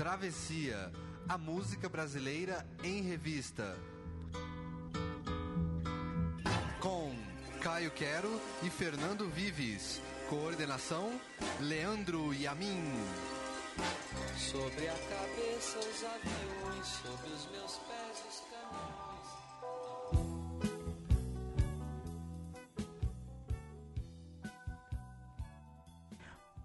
Travessia, 0.00 0.90
a 1.28 1.36
música 1.36 1.86
brasileira 1.86 2.66
em 2.82 3.02
revista. 3.02 3.76
Com 6.80 7.14
Caio 7.60 7.90
Quero 7.90 8.40
e 8.62 8.70
Fernando 8.70 9.28
Vives. 9.28 10.00
Coordenação: 10.30 11.20
Leandro 11.60 12.32
Yamin. 12.32 12.82
Sobre 14.38 14.88
a 14.88 14.94
cabeça 14.94 15.78
os 15.80 16.02
aviões, 16.02 16.86
sobre 16.86 17.28
os 17.34 17.50
meus 17.50 17.76
pés 17.76 18.24
os 18.26 18.40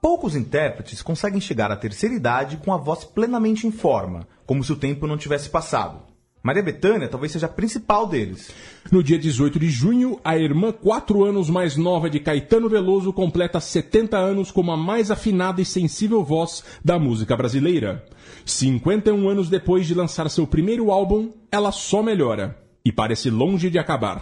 Poucos 0.06 0.36
intérpretes 0.36 1.02
conseguem 1.02 1.42
chegar 1.42 1.72
à 1.72 1.76
terceira 1.76 2.14
idade 2.14 2.58
com 2.58 2.72
a 2.72 2.78
voz 2.78 3.04
plenamente 3.04 3.66
em 3.66 3.72
forma, 3.72 4.28
como 4.46 4.64
se 4.64 4.72
o 4.72 4.76
tempo 4.76 5.08
não 5.08 5.18
tivesse 5.18 5.50
passado. 5.50 6.00
Maria 6.44 6.62
Bethânia 6.62 7.08
talvez 7.08 7.32
seja 7.32 7.48
a 7.48 7.50
principal 7.50 8.06
deles. 8.06 8.52
No 8.92 9.02
dia 9.02 9.18
18 9.18 9.58
de 9.58 9.68
junho, 9.68 10.20
a 10.24 10.38
irmã 10.38 10.72
quatro 10.72 11.24
anos 11.24 11.50
mais 11.50 11.76
nova 11.76 12.08
de 12.08 12.20
Caetano 12.20 12.70
Veloso 12.70 13.12
completa 13.12 13.60
70 13.60 14.16
anos 14.16 14.52
como 14.52 14.72
a 14.72 14.78
mais 14.78 15.10
afinada 15.10 15.60
e 15.60 15.66
sensível 15.66 16.24
voz 16.24 16.64
da 16.84 17.00
música 17.00 17.36
brasileira. 17.36 18.06
51 18.46 19.28
anos 19.28 19.50
depois 19.50 19.88
de 19.88 19.96
lançar 19.96 20.30
seu 20.30 20.46
primeiro 20.46 20.92
álbum, 20.92 21.32
ela 21.52 21.72
só 21.72 22.04
melhora 22.04 22.56
e 22.86 22.92
parece 22.92 23.32
longe 23.32 23.72
de 23.72 23.80
acabar. 23.80 24.22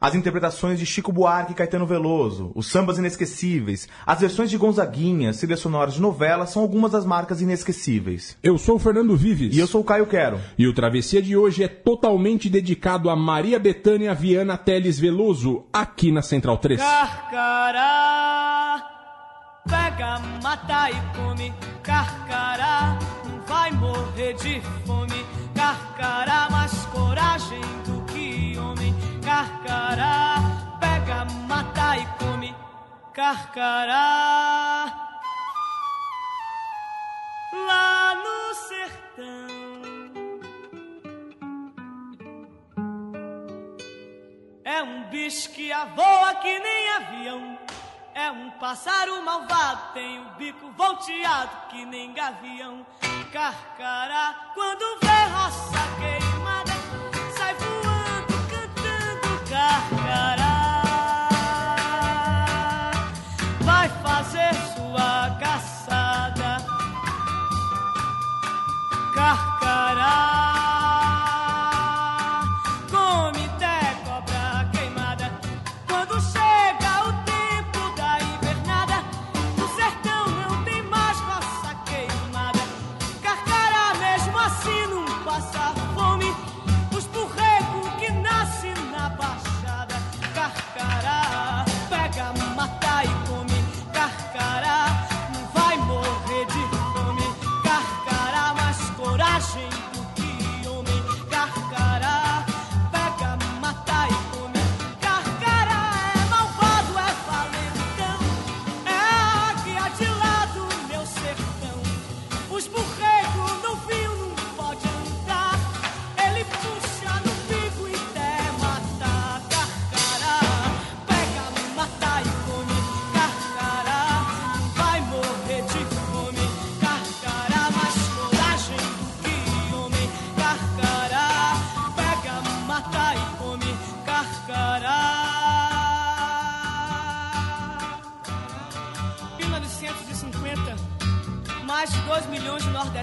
As 0.00 0.14
interpretações 0.14 0.78
de 0.78 0.86
Chico 0.86 1.12
Buarque 1.12 1.52
e 1.52 1.54
Caetano 1.54 1.84
Veloso, 1.84 2.52
os 2.54 2.70
sambas 2.70 2.96
inesquecíveis, 2.96 3.86
as 4.06 4.18
versões 4.18 4.48
de 4.48 4.56
Gonzaguinha, 4.56 5.34
trilhas 5.34 5.60
sonoras 5.60 5.92
de 5.92 6.00
novela 6.00 6.46
são 6.46 6.62
algumas 6.62 6.92
das 6.92 7.04
marcas 7.04 7.42
inesquecíveis. 7.42 8.34
Eu 8.42 8.56
sou 8.56 8.76
o 8.76 8.78
Fernando 8.78 9.14
Vives. 9.14 9.54
E 9.54 9.58
eu 9.58 9.66
sou 9.66 9.82
o 9.82 9.84
Caio 9.84 10.06
Quero. 10.06 10.40
E 10.56 10.66
o 10.66 10.72
Travessia 10.72 11.20
de 11.20 11.36
hoje 11.36 11.62
é 11.62 11.68
totalmente 11.68 12.48
dedicado 12.48 13.10
a 13.10 13.16
Maria 13.16 13.58
Bethânia 13.58 14.14
Viana 14.14 14.56
Teles 14.56 14.98
Veloso, 14.98 15.66
aqui 15.70 16.10
na 16.10 16.22
Central 16.22 16.56
3. 16.56 16.80
Carcará, 16.80 18.82
pega, 19.68 20.18
mata 20.42 20.90
e 20.90 20.94
come. 21.14 21.52
Carcará, 21.82 22.98
não 23.28 23.38
vai 23.46 23.70
morrer 23.72 24.32
de 24.32 24.62
fome. 24.86 25.26
Carcará, 25.54 26.48
mais 26.50 26.72
coragem. 26.86 27.60
Carcará, 29.30 30.42
pega, 30.80 31.24
mata 31.46 31.96
e 31.96 32.04
come. 32.18 32.52
Carcará, 33.14 34.92
lá 37.52 38.14
no 38.16 38.54
sertão. 38.56 39.46
É 44.64 44.82
um 44.82 45.04
bicho 45.10 45.50
que 45.50 45.70
voa 45.94 46.34
que 46.34 46.58
nem 46.58 46.90
avião. 46.90 47.58
É 48.12 48.32
um 48.32 48.50
pássaro 48.58 49.22
malvado, 49.22 49.92
tem 49.94 50.18
o 50.22 50.30
bico 50.30 50.72
volteado 50.72 51.68
que 51.68 51.86
nem 51.86 52.12
gavião. 52.12 52.84
Carcará, 53.32 54.50
quando 54.54 54.98
vê 55.00 55.22
roça 55.32 55.99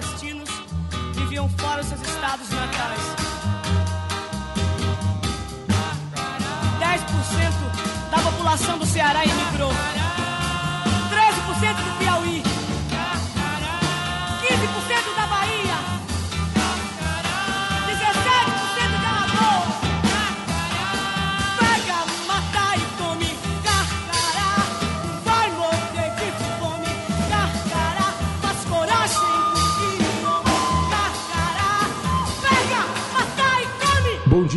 question 0.00 0.37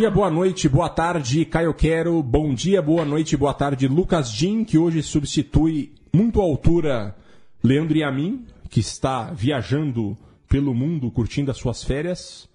dia, 0.02 0.10
boa 0.10 0.32
noite, 0.32 0.68
boa 0.68 0.90
tarde, 0.90 1.46
Caio 1.46 1.76
Quero. 1.76 2.24
Bom 2.24 2.56
dia, 2.56 2.82
boa 2.82 3.06
noite, 3.06 3.38
boa 3.38 3.54
tarde, 3.54 3.88
Lucas 3.88 4.32
Jim, 4.32 4.64
que 4.64 4.76
hoje 4.76 5.04
substitui 5.04 5.94
muito 6.12 6.42
à 6.42 6.44
altura 6.44 7.16
Leandro 7.64 7.96
Yamin, 7.96 8.48
que 8.68 8.80
está 8.80 9.26
viajando 9.26 10.18
pelo 10.50 10.74
mundo 10.74 11.12
curtindo 11.12 11.52
as 11.52 11.58
suas 11.58 11.84
férias. 11.84 12.50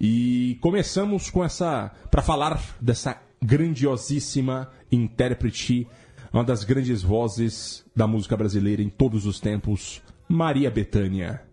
E 0.00 0.56
começamos 0.62 1.28
com 1.28 1.44
essa 1.44 1.92
para 2.10 2.22
falar 2.22 2.58
dessa 2.80 3.20
grandiosíssima 3.42 4.70
intérprete, 4.90 5.86
uma 6.32 6.44
das 6.44 6.64
grandes 6.64 7.02
vozes 7.02 7.84
da 7.94 8.06
música 8.06 8.38
brasileira 8.38 8.80
em 8.80 8.88
todos 8.88 9.26
os 9.26 9.38
tempos, 9.38 10.00
Maria 10.26 10.70
Bethânia. 10.70 11.45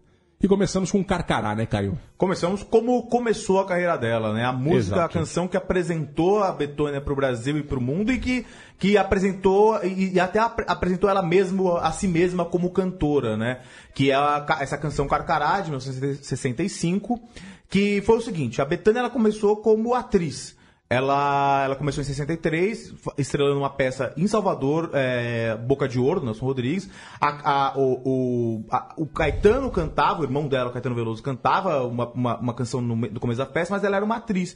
E 0.44 0.48
começamos 0.48 0.92
com 0.92 1.02
Carcará, 1.02 1.56
né, 1.56 1.66
Caio? 1.66 1.98
Começamos 2.18 2.64
como 2.64 3.02
começou 3.04 3.62
a 3.62 3.66
carreira 3.66 3.98
dela, 3.98 4.34
né? 4.34 4.44
A 4.44 4.52
música, 4.52 4.98
Exato. 4.98 5.02
a 5.18 5.20
canção 5.22 5.48
que 5.48 5.56
apresentou 5.56 6.44
a 6.44 6.52
Betônia 6.52 7.00
para 7.00 7.14
o 7.14 7.16
Brasil 7.16 7.58
e 7.58 7.64
para 7.64 7.78
o 7.78 7.82
mundo 7.82 8.12
e 8.12 8.20
que, 8.20 8.46
que 8.78 8.98
apresentou 8.98 9.82
e, 9.86 10.16
e 10.16 10.20
até 10.20 10.40
ap- 10.40 10.66
apresentou 10.68 11.10
ela 11.10 11.24
mesmo 11.24 11.78
a 11.78 11.94
si 11.94 12.10
mesma 12.10 12.44
como 12.44 12.72
cantora, 12.72 13.38
né? 13.38 13.62
Que 13.96 14.12
é 14.12 14.16
a 14.16 14.46
essa 14.60 14.78
canção 14.78 15.08
Carcará 15.08 15.62
de 15.62 15.70
1965, 15.72 17.22
que 17.70 18.02
foi 18.02 18.18
o 18.18 18.22
seguinte: 18.22 18.62
a 18.62 18.66
Betânia 18.66 19.00
ela 19.00 19.10
começou 19.10 19.56
como 19.58 19.94
atriz. 19.94 20.58
Ela, 20.94 21.64
ela 21.66 21.76
começou 21.76 22.02
em 22.02 22.06
63, 22.06 22.94
fa- 22.98 23.14
estrelando 23.18 23.58
uma 23.58 23.70
peça 23.70 24.14
em 24.16 24.28
Salvador, 24.28 24.92
é, 24.94 25.56
Boca 25.58 25.88
de 25.88 26.00
Ouro, 26.00 26.24
Nelson 26.24 26.46
Rodrigues. 26.46 26.88
A- 27.20 27.70
a- 27.70 27.74
o, 27.78 28.02
o, 28.06 28.66
a- 28.72 28.94
o 28.98 29.06
Caetano 29.08 29.72
cantava, 29.72 30.22
o 30.22 30.24
irmão 30.24 30.48
dela, 30.48 30.70
o 30.70 30.74
Caetano 30.74 30.94
Veloso, 30.96 31.24
cantava 31.24 31.84
uma, 31.84 32.08
uma, 32.12 32.38
uma 32.38 32.54
canção 32.54 32.80
no, 32.80 32.96
no 32.96 33.20
começo 33.20 33.40
da 33.40 33.46
peça, 33.46 33.74
mas 33.74 33.84
ela 33.84 33.96
era 33.96 34.06
uma 34.06 34.18
atriz. 34.18 34.56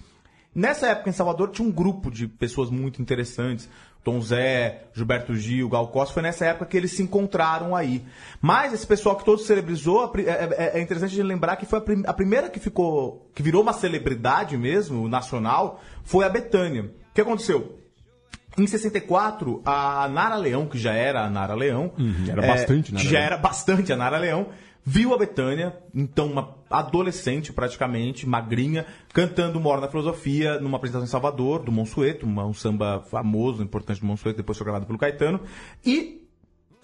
Nessa 0.55 0.87
época 0.87 1.09
em 1.09 1.13
Salvador 1.13 1.49
tinha 1.51 1.67
um 1.67 1.71
grupo 1.71 2.09
de 2.09 2.27
pessoas 2.27 2.69
muito 2.69 3.01
interessantes. 3.01 3.69
Tom 4.03 4.21
Zé, 4.21 4.85
Gilberto 4.93 5.35
Gil, 5.35 5.67
Gal 5.67 5.87
Costa, 5.89 6.13
foi 6.13 6.23
nessa 6.23 6.45
época 6.45 6.65
que 6.65 6.77
eles 6.77 6.91
se 6.91 7.03
encontraram 7.03 7.75
aí. 7.75 8.03
Mas 8.41 8.71
esse 8.73 8.87
pessoal 8.87 9.17
que 9.17 9.25
todo 9.25 9.39
celebrizou, 9.41 10.11
é, 10.17 10.21
é- 10.75 10.79
é 10.79 10.81
interessante 10.81 11.13
de 11.13 11.21
lembrar 11.21 11.57
que 11.57 11.65
foi 11.65 11.79
a, 11.79 11.81
prim- 11.81 12.03
a 12.07 12.13
primeira 12.13 12.49
que 12.49 12.59
ficou, 12.59 13.29
que 13.35 13.43
virou 13.43 13.61
uma 13.61 13.73
celebridade 13.73 14.55
mesmo, 14.57 15.09
nacional, 15.09 15.81
foi 16.05 16.25
a 16.25 16.29
Betânia. 16.29 16.83
O 16.83 17.13
que 17.13 17.19
aconteceu? 17.21 17.79
Em 18.57 18.65
64, 18.65 19.61
a 19.65 20.07
Nara 20.07 20.35
Leão, 20.37 20.65
que 20.65 20.77
já 20.79 20.93
era 20.93 21.25
a 21.25 21.29
Nara 21.29 21.53
Leão, 21.53 21.91
era 22.31 22.43
é, 22.43 22.47
bastante 22.47 22.91
Nara 22.93 23.03
que 23.05 23.11
já 23.11 23.19
Leão. 23.19 23.25
era 23.27 23.37
bastante 23.37 23.93
a 23.93 23.95
Nara 23.97 24.17
Leão, 24.17 24.47
viu 24.89 25.13
a 25.13 25.17
Betânia, 25.17 25.75
então 25.93 26.27
uma 26.27 26.55
adolescente 26.69 27.51
praticamente, 27.51 28.25
magrinha, 28.25 28.85
cantando 29.13 29.59
Mora 29.59 29.81
na 29.81 29.89
Filosofia 29.89 30.61
numa 30.61 30.77
apresentação 30.77 31.05
em 31.05 31.11
Salvador, 31.11 31.61
do 31.61 31.73
Monsueto, 31.73 32.25
um 32.25 32.53
samba 32.53 33.01
famoso, 33.01 33.61
importante 33.61 33.99
do 33.99 34.07
Monsueto, 34.07 34.37
depois 34.37 34.57
foi 34.57 34.63
gravado 34.63 34.85
pelo 34.85 34.97
Caetano, 34.97 35.41
e 35.85 36.25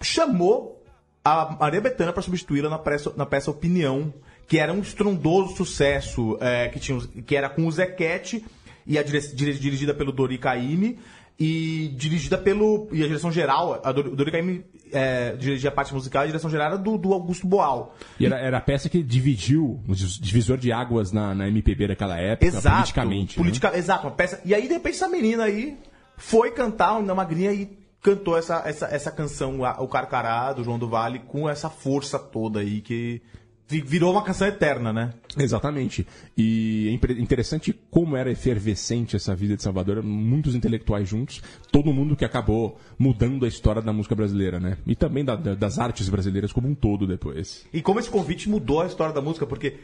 chamou 0.02 0.84
a 1.24 1.56
Maria 1.58 1.80
Bethânia 1.80 2.12
para 2.12 2.20
substituí-la 2.20 2.68
na 2.68 2.78
peça, 2.78 3.10
na 3.16 3.24
peça 3.24 3.50
Opinião, 3.50 4.12
que 4.46 4.58
era 4.58 4.70
um 4.70 4.80
estrondoso 4.80 5.56
sucesso, 5.56 6.36
é, 6.42 6.68
que, 6.68 6.78
tinha, 6.78 7.00
que 7.00 7.34
era 7.34 7.48
com 7.48 7.66
o 7.66 7.72
Zequete 7.72 8.44
e 8.86 8.98
a 8.98 9.02
dirigida 9.02 9.94
pelo 9.94 10.12
Dori 10.12 10.36
Caymmi 10.36 10.98
e 11.38 11.92
dirigida 11.96 12.38
pelo 12.38 12.86
e 12.92 13.02
a 13.02 13.06
direção 13.06 13.32
geral, 13.32 13.80
a 13.82 13.90
Dori, 13.90 14.08
o 14.08 14.16
Dori 14.16 14.30
Caymmi 14.30 14.64
é, 14.92 15.34
dirigia 15.34 15.68
a 15.70 15.72
parte 15.72 15.92
musical 15.92 16.22
e 16.22 16.24
a 16.24 16.26
direção 16.28 16.48
geral 16.48 16.68
era 16.68 16.78
do, 16.78 16.96
do 16.96 17.12
Augusto 17.12 17.46
Boal. 17.46 17.96
E 18.20 18.26
era, 18.26 18.38
era 18.38 18.58
a 18.58 18.60
peça 18.60 18.88
que 18.88 19.02
dividiu 19.02 19.80
o 19.88 19.94
dis- 19.94 20.18
divisor 20.18 20.56
de 20.56 20.70
águas 20.70 21.10
na, 21.10 21.34
na 21.34 21.48
MPB 21.48 21.88
daquela 21.88 22.16
época, 22.18 22.46
Exato. 22.46 22.76
politicamente. 22.76 23.36
né? 23.36 23.42
Politica- 23.44 23.76
Exato, 23.76 24.06
uma 24.06 24.12
peça. 24.12 24.40
E 24.44 24.54
aí, 24.54 24.68
de 24.68 24.74
repente, 24.74 24.94
essa 24.94 25.08
menina 25.08 25.44
aí 25.44 25.76
foi 26.16 26.52
cantar 26.52 27.02
na 27.02 27.14
magrinha 27.14 27.52
e 27.52 27.76
cantou 28.00 28.38
essa, 28.38 28.62
essa, 28.64 28.86
essa 28.86 29.10
canção, 29.10 29.60
o 29.80 29.88
Carcará, 29.88 30.52
do 30.52 30.62
João 30.62 30.78
do 30.78 30.86
Vale, 30.88 31.18
com 31.20 31.48
essa 31.48 31.68
força 31.68 32.18
toda 32.18 32.60
aí 32.60 32.80
que 32.80 33.20
virou 33.68 34.12
uma 34.12 34.22
canção 34.22 34.46
eterna, 34.46 34.92
né? 34.92 35.10
Exatamente. 35.38 36.06
E 36.36 36.88
é 36.88 37.10
interessante 37.20 37.72
como 37.90 38.16
era 38.16 38.30
efervescente 38.30 39.16
essa 39.16 39.34
vida 39.34 39.56
de 39.56 39.62
Salvador, 39.62 40.02
muitos 40.02 40.54
intelectuais 40.54 41.08
juntos, 41.08 41.42
todo 41.72 41.92
mundo 41.92 42.14
que 42.14 42.24
acabou 42.24 42.78
mudando 42.98 43.44
a 43.44 43.48
história 43.48 43.80
da 43.82 43.92
música 43.92 44.14
brasileira, 44.14 44.60
né? 44.60 44.76
E 44.86 44.94
também 44.94 45.24
da- 45.24 45.34
da- 45.36 45.54
das 45.54 45.78
artes 45.78 46.08
brasileiras 46.08 46.52
como 46.52 46.68
um 46.68 46.74
todo 46.74 47.06
depois. 47.06 47.64
E 47.72 47.80
como 47.82 47.98
esse 47.98 48.10
convite 48.10 48.48
mudou 48.48 48.82
a 48.82 48.86
história 48.86 49.14
da 49.14 49.20
música, 49.22 49.46
porque 49.46 49.78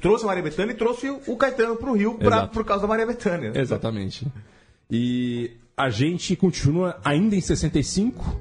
trouxe 0.00 0.24
a 0.24 0.28
Maria 0.28 0.42
Bethânia 0.42 0.72
e 0.72 0.76
trouxe 0.76 1.10
o- 1.10 1.20
o 1.26 1.36
Caetano 1.36 1.76
pro 1.76 1.92
Rio 1.94 2.14
pra, 2.14 2.46
por 2.46 2.64
causa 2.64 2.82
da 2.82 2.88
Maria 2.88 3.06
Bethânia. 3.06 3.52
Exatamente. 3.54 4.26
E 4.90 5.50
a 5.76 5.90
gente 5.90 6.36
continua 6.36 6.98
ainda 7.04 7.34
em 7.34 7.40
65 7.40 8.40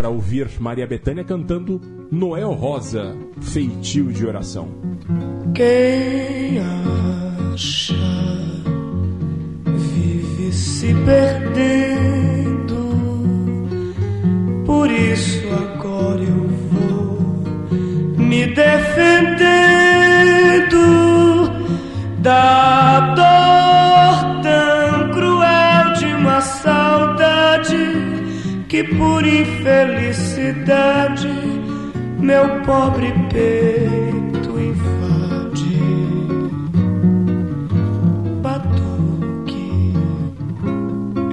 para 0.00 0.08
ouvir 0.08 0.48
Maria 0.58 0.86
Bethânia 0.86 1.22
cantando 1.22 1.78
Noel 2.10 2.52
Rosa, 2.52 3.14
Feitio 3.42 4.10
de 4.10 4.24
Oração. 4.24 4.70
Quem 5.54 6.58
acha 7.52 7.92
vive 9.66 10.50
se 10.54 10.94
perdendo. 11.04 12.80
Por 14.64 14.90
isso 14.90 15.46
agora 15.52 16.22
eu 16.22 16.48
vou 16.70 17.18
me 18.16 18.46
defendendo 18.46 18.70
da 22.22 23.14
dor 23.14 23.69
que 28.70 28.82
por 28.84 29.26
infelicidade 29.26 31.28
meu 32.20 32.60
pobre 32.60 33.12
peito 33.28 34.60
invade. 34.60 35.76
Batuque 38.40 39.92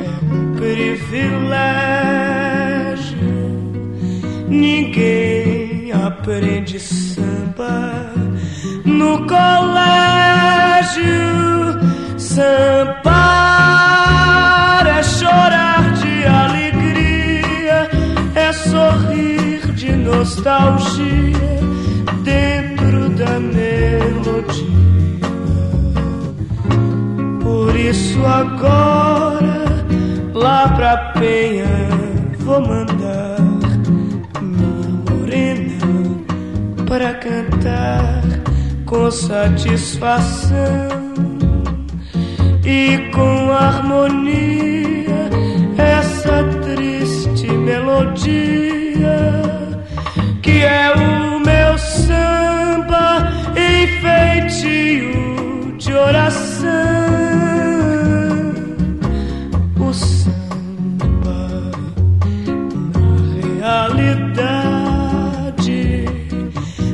é 0.03 0.09
um 0.33 0.55
privilégio. 0.55 1.29
Ninguém 4.49 5.91
aprende 5.91 6.79
samba 6.79 8.11
no 8.83 9.27
colégio. 9.27 9.77
Sambar 12.17 13.76
nostalgia 20.07 21.59
dentro 22.23 23.09
da 23.09 23.39
melodia. 23.39 24.67
Por 27.41 27.75
isso 27.75 28.25
agora 28.25 29.65
lá 30.33 30.69
pra 30.69 30.97
penha 31.19 31.67
vou 32.39 32.61
mandar 32.61 33.37
minha 34.41 35.03
morena 35.09 35.77
para 36.87 37.13
cantar 37.15 38.23
com 38.85 39.11
satisfação 39.11 40.55
e 42.63 43.11
com 43.13 43.51
harmonia 43.51 45.29
essa 45.77 46.43
triste 46.63 47.47
melodia 47.51 49.36
é 50.61 50.93
o 50.93 51.39
meu 51.39 51.77
samba 51.77 53.31
em 53.55 53.87
de 55.77 55.93
oração. 55.93 56.67
O 59.79 59.93
samba 59.93 61.61
na 62.93 63.07
realidade 63.61 64.05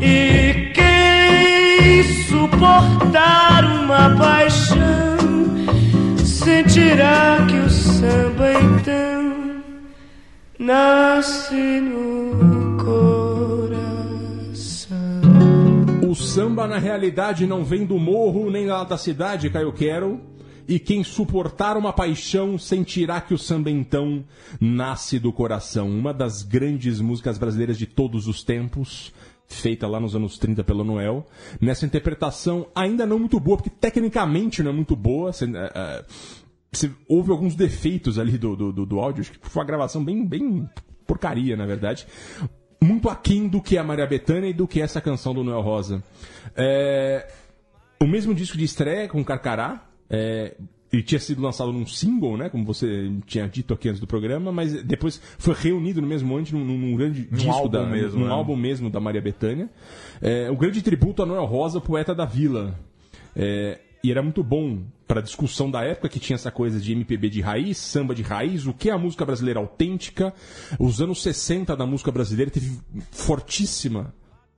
E 0.03 0.73
quem 0.75 2.03
suportar 2.29 3.65
uma 3.65 4.11
paixão 4.17 4.48
sentirá 6.69 7.47
que 7.49 7.57
o 7.57 7.71
samba 7.71 8.53
então 8.53 9.63
nasce 10.59 11.81
no 11.81 12.77
coração. 12.77 13.89
O 16.07 16.15
samba, 16.15 16.67
na 16.67 16.77
realidade, 16.77 17.47
não 17.47 17.65
vem 17.65 17.87
do 17.87 17.99
morro 17.99 18.51
nem 18.51 18.67
lá 18.67 18.85
da 18.85 18.99
cidade, 18.99 19.49
Caio 19.49 19.73
Quero. 19.73 20.21
E 20.69 20.79
quem 20.79 21.03
suportar 21.03 21.79
uma 21.79 21.91
paixão 21.91 22.59
sentirá 22.59 23.19
que 23.23 23.33
o 23.33 23.39
samba 23.39 23.71
então 23.71 24.23
nasce 24.61 25.19
do 25.19 25.33
coração. 25.33 25.89
Uma 25.89 26.13
das 26.13 26.43
grandes 26.43 27.01
músicas 27.01 27.39
brasileiras 27.39 27.79
de 27.79 27.87
todos 27.87 28.29
os 28.29 28.45
tempos, 28.45 29.11
feita 29.47 29.89
lá 29.89 29.99
nos 29.99 30.15
anos 30.15 30.37
30 30.37 30.63
pelo 30.65 30.85
Noel. 30.85 31.27
Nessa 31.59 31.87
interpretação 31.87 32.67
ainda 32.75 33.07
não 33.07 33.19
muito 33.19 33.41
boa, 33.41 33.57
porque 33.57 33.71
tecnicamente 33.71 34.63
não 34.63 34.71
é 34.71 34.75
muito 34.75 34.95
boa. 34.95 35.33
Houve 37.09 37.31
alguns 37.31 37.55
defeitos 37.55 38.19
ali 38.19 38.37
do, 38.37 38.55
do, 38.55 38.73
do, 38.73 38.87
do 38.87 39.01
áudio, 39.01 39.23
acho 39.23 39.33
que 39.33 39.39
foi 39.43 39.61
uma 39.61 39.67
gravação 39.67 40.05
bem, 40.05 40.27
bem 40.27 40.69
porcaria, 41.07 41.57
na 41.57 41.67
verdade 41.67 42.07
muito 42.81 43.09
aquém 43.09 43.49
do 43.49 43.61
que 43.61 43.77
a 43.77 43.83
Maria 43.83 44.07
Bethânia 44.07 44.49
e 44.49 44.53
do 44.53 44.67
que 44.67 44.81
essa 44.81 45.01
canção 45.01 45.35
do 45.35 45.43
Noel 45.43 45.61
Rosa. 45.61 46.03
É, 46.57 47.29
o 48.01 48.07
mesmo 48.07 48.35
disco 48.35 48.57
de 48.57 48.65
estreia 48.65 49.09
com 49.09 49.25
Carcará, 49.25 49.89
é, 50.09 50.57
ele 50.93 51.03
tinha 51.03 51.19
sido 51.19 51.43
lançado 51.43 51.73
num 51.73 51.87
single, 51.87 52.37
né, 52.37 52.49
como 52.49 52.65
você 52.65 53.11
tinha 53.27 53.47
dito 53.49 53.75
aqui 53.75 53.89
antes 53.89 54.01
do 54.01 54.07
programa, 54.07 54.51
mas 54.53 54.83
depois 54.83 55.21
foi 55.39 55.55
reunido 55.55 56.01
no 56.01 56.07
mesmo 56.07 56.35
ano 56.35 56.47
num, 56.53 56.65
num 56.65 56.97
grande 56.97 57.25
disco 57.25 57.51
álbum 57.51 57.69
da, 57.69 57.87
mesmo, 57.87 58.21
num 58.21 58.27
né? 58.27 58.33
álbum 58.33 58.57
mesmo 58.57 58.89
da 58.89 59.01
Maria 59.01 59.21
Bethânia. 59.21 59.69
É, 60.23 60.51
um 60.51 60.57
grande 60.57 60.81
tributo 60.81 61.23
a 61.23 61.27
Noel 61.27 61.45
Rosa, 61.45 61.81
poeta 61.81 62.15
da 62.15 62.25
Vila. 62.25 62.79
É, 63.37 63.81
e 64.09 64.11
era 64.11 64.23
muito 64.23 64.43
bom 64.43 64.87
para 65.07 65.21
a 65.21 65.23
discussão 65.23 65.71
da 65.71 65.85
época 65.85 66.09
que 66.09 66.19
tinha 66.19 66.35
essa 66.35 66.51
coisa 66.51 66.81
de 66.81 66.93
MPB 66.93 67.29
de 67.29 67.43
raiz, 67.43 67.77
samba 67.77 68.15
de 68.15 68.23
raiz, 68.23 68.65
o 68.65 68.73
que 68.73 68.89
é 68.89 68.93
a 68.93 68.97
música 68.97 69.23
brasileira 69.23 69.61
autêntica. 69.61 70.33
Os 70.79 71.03
anos 71.03 71.23
60 71.23 71.77
da 71.77 71.85
música 71.85 72.11
brasileira 72.11 72.51
teve 72.51 72.81
fortíssima, 73.11 74.15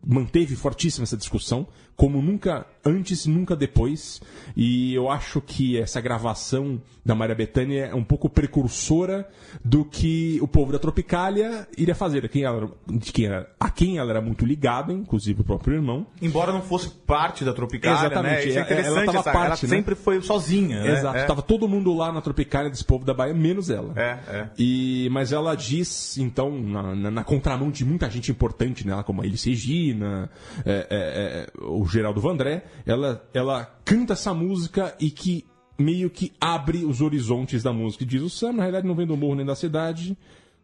manteve 0.06 0.54
fortíssima 0.54 1.02
essa 1.02 1.16
discussão. 1.16 1.66
Como 2.00 2.22
nunca 2.22 2.64
antes, 2.82 3.26
nunca 3.26 3.54
depois. 3.54 4.22
E 4.56 4.94
eu 4.94 5.10
acho 5.10 5.38
que 5.38 5.78
essa 5.78 6.00
gravação 6.00 6.80
da 7.04 7.14
Maria 7.14 7.34
Bethânia 7.34 7.84
é 7.92 7.94
um 7.94 8.02
pouco 8.02 8.26
precursora 8.30 9.28
do 9.62 9.84
que 9.84 10.38
o 10.40 10.48
povo 10.48 10.72
da 10.72 10.78
Tropicália 10.78 11.68
iria 11.76 11.94
fazer, 11.94 12.24
a 12.24 12.28
quem 12.28 12.42
ela, 12.44 12.70
de 12.88 13.12
quem 13.12 13.26
ela- 13.26 13.46
a 13.60 13.68
quem 13.68 13.98
ela 13.98 14.08
era 14.12 14.20
muito 14.22 14.46
ligada, 14.46 14.94
inclusive 14.94 15.42
o 15.42 15.44
próprio 15.44 15.74
irmão. 15.74 16.06
Embora 16.22 16.52
não 16.52 16.62
fosse 16.62 16.88
parte 16.88 17.44
da 17.44 17.52
Tropicália, 17.52 17.98
Exatamente, 18.06 18.46
né? 18.48 18.52
É 18.52 18.56
ela- 18.56 18.60
ela 18.60 18.62
interessante, 18.80 19.06
tava 19.06 19.18
essa- 19.18 19.32
parte, 19.32 19.64
ela 19.66 19.70
né? 19.70 19.76
sempre 19.78 19.94
foi 19.94 20.22
sozinha, 20.22 20.82
né? 20.82 20.92
Exato, 20.92 21.18
É. 21.18 21.24
tava 21.26 21.42
todo 21.42 21.68
mundo 21.68 21.94
lá 21.94 22.10
na 22.10 22.22
Tropicália 22.22 22.70
desse 22.70 22.84
povo 22.84 23.04
da 23.04 23.12
Bahia, 23.12 23.34
menos 23.34 23.68
ela. 23.68 23.92
É, 23.94 24.18
é. 24.26 24.48
E, 24.58 25.06
mas 25.12 25.32
ela 25.32 25.54
diz, 25.54 26.16
então, 26.16 26.50
na, 26.58 26.94
na- 26.94 27.10
na 27.10 27.24
contramão 27.24 27.70
de 27.70 27.84
muita 27.84 28.08
gente 28.08 28.30
importante 28.30 28.86
nela, 28.86 29.04
como 29.04 29.20
a 29.20 29.26
Elis 29.26 29.44
Regina, 29.44 30.30
é, 30.64 30.70
é, 30.72 30.86
é, 30.90 31.46
o 31.62 31.89
Geraldo 31.90 32.20
Vandré, 32.20 32.64
ela, 32.86 33.28
ela 33.34 33.64
canta 33.84 34.12
essa 34.12 34.32
música 34.32 34.94
e 35.00 35.10
que 35.10 35.44
meio 35.78 36.10
que 36.10 36.32
abre 36.40 36.84
os 36.84 37.00
horizontes 37.00 37.62
da 37.62 37.72
música. 37.72 38.04
E 38.04 38.06
diz, 38.06 38.22
o 38.22 38.30
samba, 38.30 38.58
na 38.58 38.62
realidade, 38.62 38.86
não 38.86 38.94
vem 38.94 39.06
do 39.06 39.16
morro 39.16 39.36
nem 39.36 39.46
da 39.46 39.56
cidade, 39.56 40.16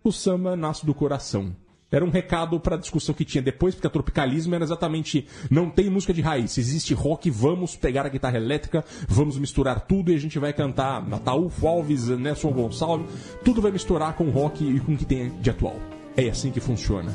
o 0.05 0.13
samba 0.13 0.55
nasce 0.55 0.85
do 0.85 0.95
coração. 0.95 1.55
Era 1.91 2.05
um 2.05 2.11
recado 2.11 2.59
para 2.59 2.75
a 2.75 2.79
discussão 2.79 3.15
que 3.15 3.25
tinha 3.25 3.41
depois, 3.41 3.75
porque 3.75 3.87
a 3.87 3.91
tropicalismo 3.91 4.55
era 4.55 4.65
exatamente 4.65 5.27
não 5.49 5.71
tem 5.71 5.89
música 5.89 6.13
de 6.13 6.21
raiz, 6.21 6.59
existe 6.59 6.93
rock, 6.93 7.31
vamos 7.31 7.77
pegar 7.77 8.05
a 8.05 8.09
guitarra 8.09 8.37
elétrica, 8.37 8.85
vamos 9.09 9.39
misturar 9.39 9.87
tudo 9.87 10.11
e 10.11 10.15
a 10.15 10.19
gente 10.19 10.39
vai 10.39 10.53
cantar 10.53 11.07
Ataúfo 11.13 11.67
Alves, 11.67 12.09
Nelson 12.09 12.51
Gonçalves, 12.51 13.09
tudo 13.45 13.63
vai 13.63 13.71
misturar 13.71 14.15
com 14.15 14.31
rock 14.31 14.65
e 14.65 14.81
com 14.81 14.95
o 14.95 14.97
que 14.97 15.05
tem 15.05 15.31
de 15.41 15.49
atual. 15.49 15.77
É 16.17 16.29
assim 16.29 16.51
que 16.51 16.59
funciona, 16.59 17.13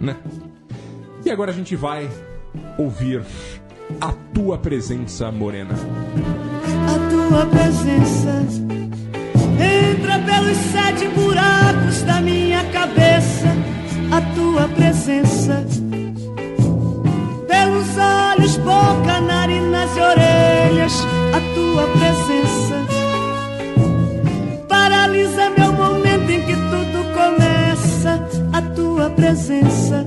né? 0.00 0.16
E 1.24 1.30
agora 1.30 1.50
a 1.50 1.54
gente 1.54 1.76
vai 1.76 2.08
ouvir 2.78 3.22
a 4.00 4.12
tua 4.34 4.58
presença, 4.58 5.30
Morena. 5.30 5.74
a 5.74 7.10
tua 7.10 7.46
presença 7.46 8.46
entra 9.58 10.18
pelos 10.20 10.56
sete 10.56 11.08
buracos 11.08 12.02
da 12.02 12.20
minha 12.20 12.64
cabeça. 12.64 13.46
A 14.10 14.20
tua 14.34 14.68
presença 14.68 15.64
pelos 17.48 17.88
olhos, 17.96 18.56
boca, 18.58 19.20
narinas 19.20 19.90
e 19.96 20.00
orelhas. 20.00 20.92
A 21.32 21.40
tua 21.54 21.86
presença 21.88 22.86
paralisa 24.68 25.50
meu 25.50 25.72
momento 25.72 26.30
em 26.30 26.40
que 26.42 26.54
tudo 26.54 27.04
começa. 27.14 28.20
A 28.52 28.62
tua 28.74 29.10
presença 29.10 30.04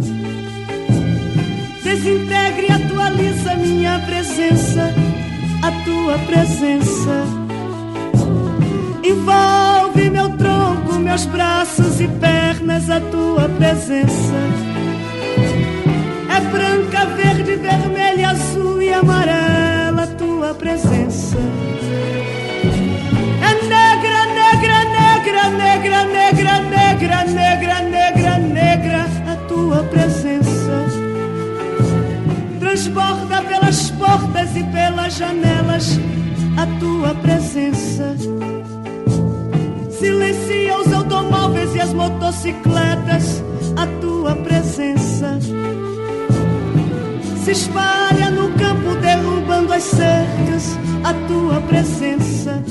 desintegre 1.89 2.67
e 2.67 2.71
atualiza 2.71 3.55
minha 3.55 3.99
presença 4.05 4.93
a 5.63 5.71
tua 5.83 6.19
presença. 6.19 7.25
Envolve 9.03 10.09
meu 10.11 10.29
tronco, 10.37 10.99
meus 10.99 11.25
braços 11.25 11.99
e 11.99 12.07
pernas, 12.07 12.91
a 12.91 12.99
tua 12.99 13.49
presença. 13.49 14.39
É 16.29 16.39
branca, 16.51 17.05
verde, 17.07 17.55
vermelha, 17.55 18.29
azul 18.29 18.81
e 18.83 18.93
amarela, 18.93 20.03
a 20.03 20.07
tua 20.07 20.53
presença. 20.53 21.37
É 23.41 23.65
negra, 23.65 24.25
negra, 24.41 24.85
negra, 24.85 25.49
negra, 25.49 26.03
negra, 26.05 26.59
negra, 26.59 27.25
negra, 27.25 27.81
negra, 27.81 28.37
negra, 28.37 29.07
a 29.27 29.35
tua 29.47 29.83
presença 29.85 30.38
transborda 32.69 33.41
pelas 33.41 33.89
portas 33.91 34.55
e 34.55 34.63
pelas 34.65 35.15
janelas 35.15 35.99
a 36.55 36.67
tua 36.79 37.15
presença. 37.15 38.15
Silencia 39.89 40.77
os 40.77 40.93
automóveis 40.93 41.73
e 41.73 41.81
as 41.81 41.91
motocicletas, 41.93 43.43
a 43.75 43.87
tua 43.99 44.35
presença. 44.35 45.39
Se 47.43 47.51
espalha 47.51 48.29
no 48.29 48.53
campo, 48.53 48.95
derrubando 49.01 49.73
as 49.73 49.83
cercas, 49.83 50.77
a 51.03 51.13
tua 51.27 51.59
presença. 51.61 52.61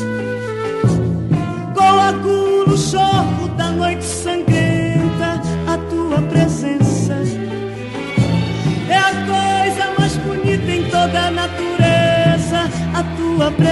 Coagula 1.75 2.58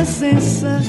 presença. 0.07 0.81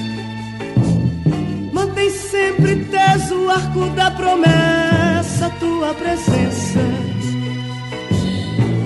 Mantém 1.74 2.10
sempre 2.12 2.86
teso 2.86 3.36
o 3.36 3.50
arco 3.50 3.90
da 3.96 4.12
promessa, 4.12 5.50
tua 5.60 5.94
presença. 5.96 6.80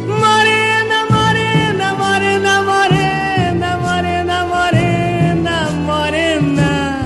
Morena, 0.08 1.06
morena, 1.10 1.96
morena, 1.96 2.64
morena, 2.64 3.78
morena, 3.78 4.46
morena, 4.46 5.70
morena. 5.86 7.02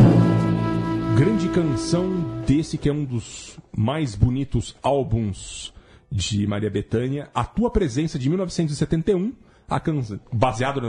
grande 1.17 1.49
canção 1.49 2.43
desse 2.45 2.77
que 2.77 2.87
é 2.87 2.93
um 2.93 3.03
dos 3.03 3.57
mais 3.75 4.13
bonitos 4.13 4.75
álbuns 4.83 5.73
de 6.11 6.45
Maria 6.45 6.69
Bethânia, 6.69 7.29
A 7.33 7.43
Tua 7.43 7.71
Presença 7.71 8.19
de 8.19 8.29
1971, 8.29 9.25
a 9.25 9.25
canção 9.25 9.54
baseado 10.31 10.81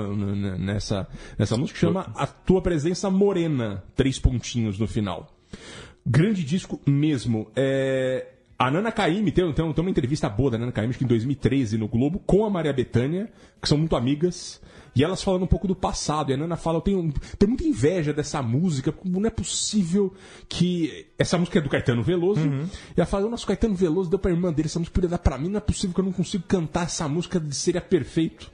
nessa 0.59 1.07
nessa 1.39 1.57
música 1.57 1.79
chama 1.79 2.13
A 2.15 2.27
Tua 2.27 2.61
Presença 2.61 3.11
Morena, 3.11 3.83
três 3.95 4.19
pontinhos 4.19 4.79
no 4.79 4.87
final. 4.87 5.33
Grande 6.05 6.45
disco 6.45 6.81
mesmo. 6.87 7.51
É, 7.57 8.29
a 8.59 8.71
Nana 8.71 8.91
Caymmi, 8.91 9.33
tem, 9.33 9.53
tem, 9.53 9.73
tem 9.73 9.85
uma 9.85 9.91
entrevista 9.91 10.29
boa 10.29 10.51
da 10.51 10.59
Nana 10.59 10.73
Caymmi, 10.73 10.91
acho 10.91 10.99
que 10.99 11.05
em 11.05 11.09
2013 11.09 11.77
no 11.77 11.89
Globo, 11.89 12.21
com 12.21 12.45
a 12.45 12.51
Maria 12.51 12.73
Bethânia, 12.73 13.31
que 13.61 13.69
são 13.69 13.77
muito 13.77 13.97
amigas. 13.97 14.61
E 14.97 15.05
elas 15.05 15.23
falando 15.23 15.43
um 15.43 15.47
pouco 15.47 15.69
do 15.69 15.77
passado. 15.77 16.31
E 16.31 16.35
a 16.35 16.37
Nana 16.39 16.57
fala: 16.57 16.79
Eu 16.79 16.81
tenho, 16.83 17.13
tenho 17.39 17.51
muita 17.51 17.65
inveja 17.65 18.15
dessa 18.15 18.43
música. 18.43 18.91
porque 18.91 19.07
Não 19.09 19.27
é 19.27 19.31
possível 19.31 20.13
que. 20.49 21.07
Essa 21.19 21.37
música 21.37 21.59
é 21.59 21.63
do 21.63 21.69
Caetano 21.69 22.03
Veloso. 22.03 22.41
E 22.97 22.99
ela 23.01 23.07
fala: 23.07 23.27
O 23.27 23.31
nosso 23.31 23.47
Caetano 23.47 23.75
Veloso 23.75 24.09
deu 24.09 24.19
pra 24.19 24.31
irmã 24.31 24.51
dele. 24.53 24.67
Essa 24.69 24.79
música 24.79 24.95
podia 24.95 25.11
dar 25.11 25.19
pra 25.19 25.37
mim. 25.37 25.49
Não 25.51 25.59
é 25.59 25.61
possível 25.61 25.93
que 25.95 26.01
eu 26.01 26.05
não 26.05 26.13
consigo 26.13 26.45
cantar 26.49 26.85
essa 26.87 27.07
música. 27.07 27.43
Seria 27.51 27.81
perfeito. 27.83 28.51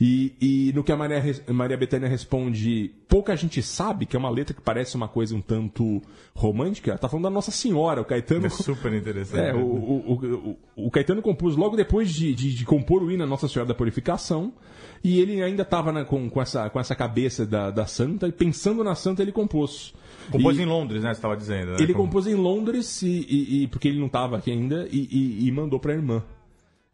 E, 0.00 0.34
e 0.40 0.72
no 0.74 0.84
que 0.84 0.92
a 0.92 0.96
Maria, 0.96 1.22
Maria 1.48 1.76
Bethânia 1.78 2.08
responde: 2.08 2.92
Pouca 3.08 3.34
gente 3.34 3.62
sabe 3.62 4.04
que 4.04 4.14
é 4.14 4.18
uma 4.18 4.28
letra 4.28 4.52
que 4.54 4.60
parece 4.60 4.96
uma 4.96 5.08
coisa 5.08 5.34
um 5.34 5.40
tanto 5.40 6.02
romântica. 6.34 6.90
Ela 6.90 6.98
tá 6.98 7.08
falando 7.08 7.24
da 7.24 7.30
Nossa 7.30 7.50
Senhora. 7.50 8.02
O 8.02 8.04
Caetano. 8.04 8.44
É 8.46 8.50
super 8.50 8.92
interessante. 8.92 9.48
É, 9.48 9.54
o, 9.54 9.58
o, 9.60 10.12
o, 10.76 10.86
o- 10.86 10.90
Caetano 10.90 11.22
compôs 11.22 11.56
logo 11.56 11.74
depois 11.74 12.10
de, 12.12 12.34
de, 12.34 12.52
de 12.54 12.64
compor 12.66 13.02
o 13.02 13.10
hino 13.10 13.26
Nossa 13.26 13.48
Senhora 13.48 13.66
da 13.68 13.74
Purificação. 13.74 14.52
E 15.04 15.20
ele 15.20 15.42
ainda 15.42 15.62
estava 15.62 16.04
com, 16.04 16.28
com, 16.30 16.42
essa, 16.42 16.68
com 16.70 16.80
essa 16.80 16.94
cabeça 16.94 17.44
da, 17.46 17.70
da 17.70 17.86
santa, 17.86 18.26
e 18.28 18.32
pensando 18.32 18.82
na 18.84 18.94
santa, 18.94 19.22
ele 19.22 19.32
compôs. 19.32 19.94
Compôs 20.30 20.58
E- 20.58 20.62
em 20.62 20.66
Londres, 20.66 21.02
né? 21.02 21.10
Você 21.14 21.18
estava 21.18 21.36
dizendo. 21.36 21.72
né? 21.72 21.76
ele 21.80 21.92
Como- 21.92 22.04
compôs 22.06 22.26
em 22.26 22.34
Londres, 22.34 23.02
e, 23.02 23.08
e- 23.28 23.62
e- 23.62 23.66
porque 23.68 23.88
ele 23.88 23.98
não 23.98 24.06
estava 24.06 24.36
aqui 24.38 24.50
ainda, 24.50 24.88
e 25.48 25.52
mandou 25.52 25.78
para 25.78 25.92
a 25.92 25.96
irmã. 25.96 26.22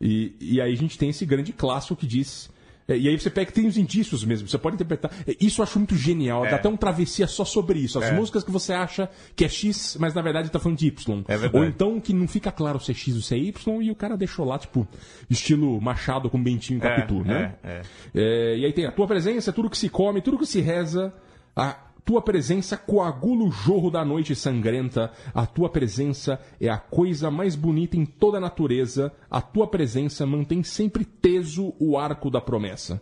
E, 0.01 0.35
e 0.41 0.61
aí 0.61 0.73
a 0.73 0.77
gente 0.77 0.99
tem 0.99 1.11
esse 1.11 1.25
grande 1.25 1.53
clássico 1.53 1.95
que 1.97 2.07
diz. 2.07 2.51
É, 2.89 2.97
e 2.97 3.09
aí 3.09 3.19
você 3.19 3.31
pega 3.31 3.47
que 3.47 3.53
tem 3.53 3.67
os 3.67 3.77
indícios 3.77 4.25
mesmo, 4.25 4.49
você 4.49 4.59
pode 4.59 4.75
interpretar. 4.75 5.11
é, 5.27 5.37
Isso 5.41 5.61
eu 5.61 5.65
acho 5.65 5.79
muito 5.79 5.95
genial, 5.97 6.43
dá 6.43 6.57
até 6.57 6.69
um 6.69 6.77
travessia 6.77 7.27
só 7.27 7.45
sobre 7.45 7.79
isso. 7.79 7.99
As 7.99 8.07
É. 8.07 8.13
músicas 8.13 8.43
que 8.45 8.51
você 8.51 8.73
acha 8.73 9.09
que 9.37 9.45
é 9.45 9.49
X, 9.49 9.97
mas 10.01 10.15
na 10.15 10.23
verdade 10.23 10.51
tá 10.51 10.59
falando 10.59 10.79
de 10.79 10.87
Y. 10.89 11.25
É. 11.29 11.57
Ou 11.57 11.65
então 11.65 12.01
que 12.01 12.13
não 12.13 12.27
fica 12.29 12.51
claro 12.51 12.79
se 12.81 12.91
é 12.91 12.95
X 12.95 13.15
ou 13.15 13.21
se 13.23 13.35
é 13.35 13.39
Y, 13.39 13.83
e 13.83 13.91
o 13.91 13.95
cara 13.95 14.17
deixou 14.17 14.45
lá, 14.45 14.59
tipo, 14.59 14.87
estilo 15.31 15.81
Machado 15.81 16.29
com 16.31 16.43
Bentinho 16.43 16.79
e 16.83 16.87
É, 16.87 16.89
Capitu, 16.97 17.25
né? 17.25 17.55
é, 17.63 17.69
é. 17.71 17.83
É, 18.15 18.59
e 18.59 18.65
aí 18.65 18.73
tem 18.73 18.87
a 18.87 18.93
tua 18.93 19.07
presença, 19.07 19.53
tudo 19.53 19.71
que 19.71 19.79
se 19.79 19.89
come, 19.89 20.21
tudo 20.21 20.39
que 20.39 20.47
se 20.47 20.61
reza. 20.61 21.13
A 21.55 21.77
tua 22.05 22.21
presença 22.21 22.77
coagula 22.77 23.45
o 23.45 23.51
jorro 23.51 23.91
da 23.91 24.05
noite 24.05 24.35
sangrenta. 24.35 25.13
A 25.35 25.47
tua 25.47 25.69
presença 25.69 26.41
é 26.61 26.69
a 26.69 26.79
coisa 26.79 27.31
mais 27.31 27.55
bonita 27.55 27.97
em 27.97 28.05
toda 28.05 28.39
a 28.39 28.41
natureza. 28.41 29.13
A 29.31 29.41
tua 29.41 29.67
presença 29.67 30.27
mantém 30.27 30.63
sempre 30.63 31.05
teso 31.05 31.75
o 31.79 31.97
arco 31.99 32.31
da 32.31 32.41
promessa. 32.41 33.01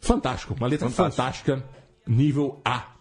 Fantástico, 0.00 0.54
uma 0.54 0.66
letra 0.66 0.88
Fantástico. 0.90 1.50
fantástica, 1.52 1.64
nível 2.06 2.60
A 2.64 2.96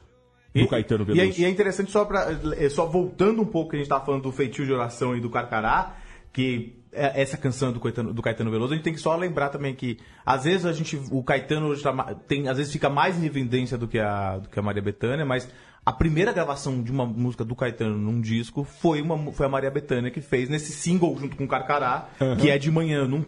do 0.53 0.67
Caetano 0.67 1.05
E 1.09 1.11
é, 1.11 1.15
Veloso. 1.15 1.41
e 1.41 1.45
é 1.45 1.49
interessante 1.49 1.91
só 1.91 2.05
para 2.05 2.29
só 2.69 2.85
voltando 2.85 3.41
um 3.41 3.45
pouco 3.45 3.71
que 3.71 3.75
a 3.75 3.79
gente 3.79 3.87
estava 3.87 4.05
falando 4.05 4.23
do 4.23 4.31
feitio 4.31 4.65
de 4.65 4.71
oração 4.71 5.15
e 5.15 5.19
do 5.19 5.29
carcará, 5.29 5.97
que 6.35 6.75
é, 6.91 7.21
essa 7.21 7.37
canção 7.37 7.71
do 7.71 7.79
Caetano, 7.79 8.13
do 8.13 8.21
Caetano 8.21 8.51
Veloso, 8.51 8.73
a 8.73 8.75
gente 8.75 8.83
tem 8.83 8.93
que 8.93 8.99
só 8.99 9.15
lembrar 9.15 9.47
também 9.47 9.73
que 9.73 9.97
às 10.25 10.43
vezes 10.43 10.65
a 10.65 10.73
gente, 10.73 11.01
o 11.09 11.23
Caetano 11.23 11.67
hoje 11.67 11.81
tá 11.81 11.93
tem, 12.27 12.49
às 12.49 12.57
vezes 12.57 12.73
fica 12.73 12.89
mais 12.89 13.17
em 13.17 13.25
evidência 13.25 13.77
do 13.77 13.87
que 13.87 13.97
a, 13.97 14.39
do 14.39 14.49
que 14.49 14.59
a 14.59 14.61
Maria 14.61 14.81
Bethânia, 14.81 15.25
mas 15.25 15.49
a 15.85 15.93
primeira 15.93 16.33
gravação 16.33 16.81
de 16.81 16.91
uma 16.91 17.05
música 17.05 17.45
do 17.45 17.55
Caetano 17.55 17.95
num 17.95 18.19
disco 18.19 18.63
foi, 18.63 19.01
uma, 19.01 19.31
foi 19.31 19.45
a 19.45 19.49
Maria 19.49 19.69
Bethânia 19.69 20.09
que 20.09 20.19
fez 20.19 20.49
nesse 20.49 20.71
single 20.71 21.15
junto 21.19 21.35
com 21.35 21.43
o 21.43 21.47
Carcará, 21.47 22.09
que 22.41 22.49
é 22.49 22.57
de 22.57 22.71
manhã. 22.71 23.07
Num, 23.07 23.23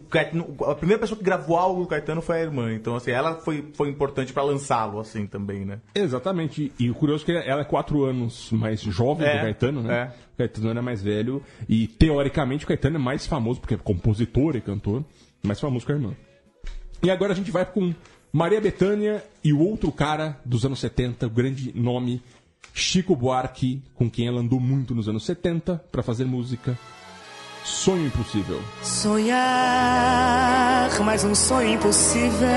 a 0.66 0.74
primeira 0.74 1.00
pessoa 1.00 1.18
que 1.18 1.24
gravou 1.24 1.56
algo 1.56 1.84
do 1.84 1.88
Caetano 1.88 2.20
foi 2.20 2.38
a 2.38 2.42
irmã. 2.42 2.74
Então, 2.74 2.96
assim, 2.96 3.12
ela 3.12 3.36
foi, 3.36 3.70
foi 3.76 3.90
importante 3.90 4.34
pra 4.34 4.42
lançá-lo, 4.42 5.00
assim, 5.00 5.28
também, 5.28 5.66
né? 5.66 5.80
Exatamente. 5.94 6.72
E 6.80 6.90
o 6.90 6.96
curioso 6.96 7.24
é 7.24 7.26
que 7.26 7.50
ela 7.50 7.62
é 7.62 7.66
quatro 7.66 8.04
anos 8.06 8.52
mais 8.52 8.82
jovem 8.82 9.28
É, 9.28 9.32
que 9.32 9.38
o 9.38 9.42
Caetano, 9.42 9.84
né? 9.84 9.94
é. 9.96 10.28
O 10.34 10.38
Caetano 10.38 10.70
era 10.72 10.82
mais 10.82 11.02
velho. 11.02 11.44
E, 11.70 11.86
teoricamente, 11.88 12.66
o 12.66 12.68
Caetano 12.68 12.96
é 12.96 13.00
mais 13.00 13.28
famoso, 13.28 13.60
porque 13.60 13.76
é 13.76 13.78
compositor 13.78 14.56
e 14.56 14.62
cantor, 14.62 15.04
mais 15.44 15.60
famoso 15.60 15.86
que 15.86 15.92
a 15.92 15.96
irmã. 15.96 16.14
E 17.04 17.12
agora 17.12 17.34
a 17.34 17.36
gente 17.36 17.52
vai 17.52 17.66
com 17.66 17.94
Maria 18.34 18.60
Bethânia 18.60 19.24
e 19.44 19.54
o 19.54 19.60
outro 19.60 19.92
cara 19.92 20.40
dos 20.44 20.66
anos 20.66 20.80
70, 20.80 21.28
o 21.28 21.30
grande 21.30 21.72
nome, 21.76 22.22
Chico 22.74 23.16
Buarque, 23.16 23.82
com 23.96 24.10
quem 24.10 24.28
ela 24.28 24.40
andou 24.40 24.60
muito 24.60 24.94
nos 24.94 25.08
anos 25.10 25.26
70 25.26 25.84
para 25.92 26.04
fazer 26.04 26.26
música. 26.26 26.78
Sonho 27.64 28.08
Impossível. 28.08 28.62
Sonhar 28.82 30.38
mais 31.04 31.24
um 31.24 31.36
sonho 31.36 31.74
impossível. 31.74 32.48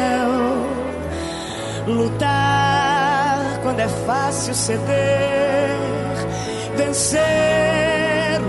Lutar 1.86 3.60
quando 3.62 3.80
é 3.80 3.88
fácil 3.88 4.54
ceder. 4.54 5.70
Vencer 6.76 7.20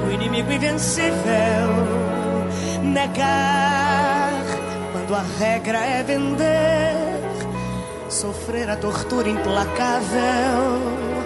o 0.07 0.11
inimigo 0.11 0.51
invencível. 0.51 1.11
Negar 2.83 4.31
quando 4.91 5.15
a 5.15 5.23
regra 5.39 5.79
é 5.79 6.03
vender. 6.03 7.21
Sofrer 8.09 8.69
a 8.69 8.75
tortura 8.75 9.29
implacável. 9.29 11.20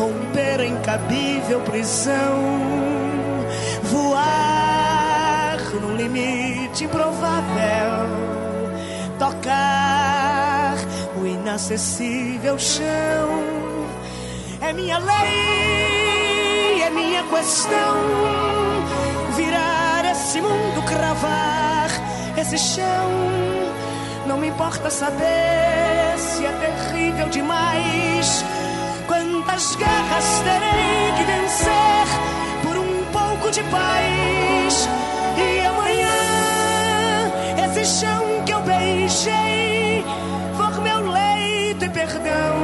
Romper 0.00 0.60
a 0.60 0.64
incabível 0.64 1.60
prisão. 1.60 2.40
Voar 3.82 5.58
num 5.78 5.94
limite 5.94 6.84
improvável. 6.84 8.08
Tocar 9.18 10.76
o 11.20 11.26
inacessível 11.26 12.58
chão. 12.58 13.28
É 14.62 14.72
minha 14.72 14.96
lei, 14.96 16.82
é 16.82 16.88
minha 16.88 17.22
questão. 17.24 17.96
Virar 19.36 20.10
esse 20.12 20.40
mundo, 20.40 20.82
cravar 20.86 21.90
esse 22.38 22.56
chão. 22.56 23.10
Não 24.26 24.38
me 24.38 24.48
importa 24.48 24.88
saber 24.88 26.16
se 26.16 26.46
é 26.46 26.52
terrível 26.52 27.28
demais. 27.28 28.42
Quantas 29.20 29.76
guerras 29.76 30.42
terei 30.44 31.12
que 31.18 31.24
vencer 31.24 32.06
por 32.62 32.78
um 32.78 33.04
pouco 33.12 33.50
de 33.50 33.62
paz? 33.64 34.88
E 35.36 35.60
amanhã, 35.60 36.08
esse 37.66 38.00
chão 38.00 38.42
que 38.46 38.52
eu 38.54 38.62
beijei 38.62 40.02
for 40.56 40.80
meu 40.80 41.10
leito 41.12 41.84
e 41.84 41.90
perdão. 41.90 42.56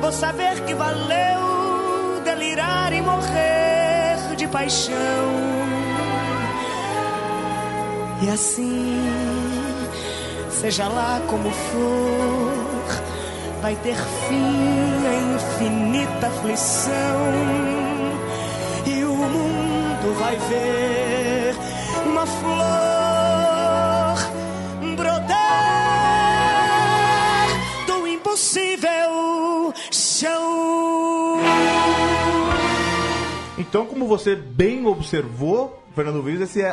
Vou 0.00 0.12
saber 0.12 0.60
que 0.64 0.74
valeu 0.74 2.22
delirar 2.22 2.92
e 2.92 3.00
morrer 3.00 4.36
de 4.36 4.46
paixão. 4.46 4.94
E 8.22 8.30
assim, 8.30 9.00
seja 10.52 10.86
lá 10.86 11.20
como 11.26 11.50
for, 11.50 12.65
vai 13.60 13.74
ter 13.76 13.96
fim 13.96 15.06
a 15.06 15.14
infinita 15.34 16.26
aflição. 16.26 16.92
E 18.86 19.04
o 19.04 19.14
mundo 19.14 20.14
vai 20.18 20.36
ver 20.36 21.54
uma 22.06 22.26
flor 22.26 22.56
brotar 24.96 25.36
do 27.86 28.06
impossível 28.06 29.72
chão. 29.90 31.40
Então, 33.58 33.86
como 33.86 34.06
você 34.06 34.36
bem 34.36 34.86
observou, 34.86 35.82
Fernando 35.96 36.22
Vives, 36.22 36.42
esse 36.42 36.62
é, 36.62 36.68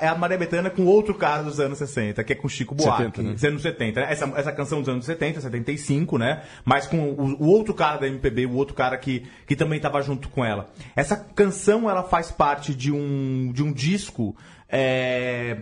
é- 0.00 0.06
é 0.06 0.08
a 0.08 0.14
Maria 0.14 0.38
Bethânia 0.38 0.70
com 0.70 0.86
outro 0.86 1.14
cara 1.14 1.42
dos 1.42 1.60
anos 1.60 1.76
60, 1.76 2.24
que 2.24 2.32
é 2.32 2.36
com 2.36 2.48
Chico 2.48 2.74
Buarque. 2.74 3.02
70, 3.04 3.22
né? 3.22 3.48
Anos 3.48 3.60
70, 3.62 4.00
né? 4.00 4.06
Essa, 4.10 4.32
essa 4.36 4.52
canção 4.52 4.78
dos 4.80 4.88
anos 4.88 5.04
70, 5.04 5.40
75, 5.42 6.16
né? 6.16 6.42
Mas 6.64 6.86
com 6.86 6.96
o, 7.10 7.42
o 7.42 7.46
outro 7.48 7.74
cara 7.74 7.98
da 7.98 8.06
MPB, 8.06 8.46
o 8.46 8.54
outro 8.54 8.74
cara 8.74 8.96
que, 8.96 9.26
que 9.46 9.54
também 9.54 9.76
estava 9.76 10.00
junto 10.00 10.30
com 10.30 10.42
ela. 10.44 10.70
Essa 10.96 11.16
canção, 11.16 11.90
ela 11.90 12.04
faz 12.04 12.30
parte 12.30 12.74
de 12.74 12.90
um, 12.90 13.52
de 13.52 13.62
um 13.62 13.70
disco... 13.72 14.34
é, 14.68 15.58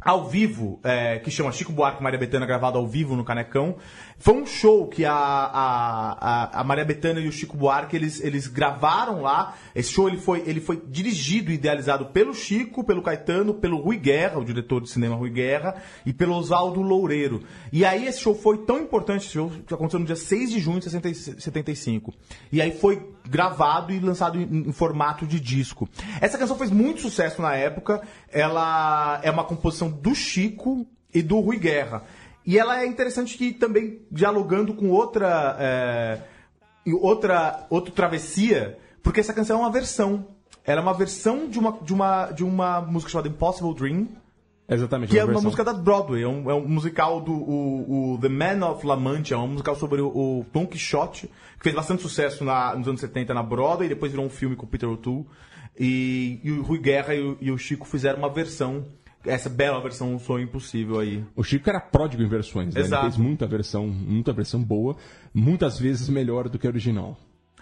ao 0.00 0.28
vivo, 0.28 0.80
é, 0.84 1.18
que 1.18 1.28
chama 1.30 1.50
Chico 1.50 1.72
Buarque 1.72 2.00
e 2.00 2.02
Maria 2.04 2.18
Bethânia, 2.18 2.46
gravado 2.46 2.78
ao 2.78 2.86
vivo 2.86 3.16
no 3.16 3.24
Canecão. 3.24 3.76
Foi 4.20 4.34
um 4.34 4.44
show 4.44 4.88
que 4.88 5.04
a, 5.04 5.14
a, 5.14 6.60
a, 6.60 6.64
Maria 6.64 6.84
Bethânia 6.84 7.20
e 7.20 7.28
o 7.28 7.32
Chico 7.32 7.56
Buarque, 7.56 7.94
eles, 7.94 8.20
eles 8.20 8.48
gravaram 8.48 9.22
lá. 9.22 9.54
Esse 9.74 9.92
show 9.92 10.08
ele 10.08 10.18
foi, 10.18 10.42
ele 10.44 10.60
foi 10.60 10.82
dirigido 10.88 11.52
e 11.52 11.54
idealizado 11.54 12.06
pelo 12.06 12.34
Chico, 12.34 12.82
pelo 12.82 13.00
Caetano, 13.00 13.54
pelo 13.54 13.78
Rui 13.78 13.96
Guerra, 13.96 14.38
o 14.38 14.44
diretor 14.44 14.82
de 14.82 14.90
cinema 14.90 15.14
Rui 15.14 15.30
Guerra, 15.30 15.76
e 16.04 16.12
pelo 16.12 16.34
Oswaldo 16.34 16.82
Loureiro. 16.82 17.44
E 17.72 17.84
aí 17.84 18.06
esse 18.06 18.20
show 18.20 18.34
foi 18.34 18.58
tão 18.58 18.80
importante, 18.80 19.24
esse 19.24 19.34
show 19.34 19.52
que 19.64 19.72
aconteceu 19.72 20.00
no 20.00 20.06
dia 20.06 20.16
6 20.16 20.50
de 20.50 20.58
junho 20.58 20.78
de 20.78 20.84
60 20.84 21.08
e 21.08 21.14
75. 21.14 22.12
E 22.50 22.60
aí 22.60 22.72
foi 22.72 23.08
gravado 23.28 23.92
e 23.92 24.00
lançado 24.00 24.36
em, 24.36 24.68
em 24.68 24.72
formato 24.72 25.26
de 25.26 25.38
disco. 25.38 25.88
Essa 26.20 26.36
canção 26.36 26.58
fez 26.58 26.72
muito 26.72 27.00
sucesso 27.00 27.40
na 27.40 27.54
época. 27.54 28.02
Ela 28.32 29.20
é 29.22 29.30
uma 29.30 29.44
composição 29.44 29.88
do 29.88 30.12
Chico 30.12 30.84
e 31.14 31.22
do 31.22 31.40
Rui 31.40 31.58
Guerra. 31.58 32.02
E 32.48 32.58
ela 32.58 32.80
é 32.82 32.86
interessante 32.86 33.36
que 33.36 33.52
também 33.52 34.00
dialogando 34.10 34.72
com 34.72 34.88
outra 34.88 35.54
é, 35.60 36.18
outra 37.02 37.66
outra 37.68 37.92
travessia, 37.92 38.78
porque 39.02 39.20
essa 39.20 39.34
canção 39.34 39.58
é 39.58 39.60
uma 39.60 39.70
versão. 39.70 40.26
Ela 40.64 40.80
é 40.80 40.82
uma 40.82 40.94
versão 40.94 41.46
de 41.48 41.58
uma 41.58 41.72
de 41.82 41.92
uma 41.92 42.26
de 42.32 42.42
uma 42.44 42.80
música 42.80 43.10
chamada 43.12 43.28
Impossible 43.28 43.74
Dream, 43.74 44.08
Exatamente. 44.66 45.10
que 45.10 45.18
é 45.18 45.22
uma 45.22 45.26
uma 45.26 45.32
versão. 45.34 45.44
música 45.50 45.64
da 45.64 45.74
Broadway, 45.74 46.22
é 46.22 46.28
um, 46.28 46.50
é 46.50 46.54
um 46.54 46.66
musical 46.66 47.20
do 47.20 47.32
o, 47.32 48.14
o 48.14 48.18
The 48.18 48.28
Man 48.30 48.66
of 48.66 48.86
La 48.86 48.96
Mancha, 48.96 49.34
é 49.34 49.38
um 49.38 49.48
musical 49.48 49.74
sobre 49.76 50.00
o, 50.00 50.08
o 50.08 50.46
Don 50.52 50.66
Quixote, 50.66 51.26
que 51.58 51.62
fez 51.64 51.74
bastante 51.74 52.00
sucesso 52.02 52.44
na- 52.44 52.74
nos 52.74 52.88
anos 52.88 53.00
70 53.00 53.34
na 53.34 53.42
Broadway, 53.42 53.86
e 53.86 53.88
depois 53.90 54.10
virou 54.12 54.24
um 54.26 54.30
filme 54.30 54.56
com 54.56 54.64
o 54.64 54.68
Peter 54.68 54.88
O'Toole. 54.88 55.26
E, 55.78 56.40
e 56.42 56.50
o 56.50 56.62
Rui 56.62 56.78
Guerra 56.78 57.14
e 57.14 57.20
o, 57.22 57.36
e 57.40 57.50
o 57.52 57.58
Chico 57.58 57.86
fizeram 57.86 58.18
uma 58.18 58.28
versão, 58.30 58.86
essa 59.26 59.48
bela 59.50 59.80
versão 59.80 60.14
Um 60.14 60.18
Sonho 60.18 60.44
Impossível 60.44 60.98
aí. 61.00 61.24
O 61.34 61.42
Chico 61.42 61.68
era 61.68 61.80
pródigo 61.80 62.22
em 62.22 62.28
versões, 62.28 62.74
né? 62.74 62.80
Ele 62.80 62.88
Exato. 62.88 63.02
fez 63.02 63.16
muita 63.16 63.46
versão, 63.46 63.86
muita 63.86 64.32
versão 64.32 64.62
boa, 64.62 64.96
muitas 65.34 65.78
vezes 65.78 66.08
melhor 66.08 66.48
do 66.48 66.58
que 66.58 66.66
a 66.66 66.70
original. 66.70 67.16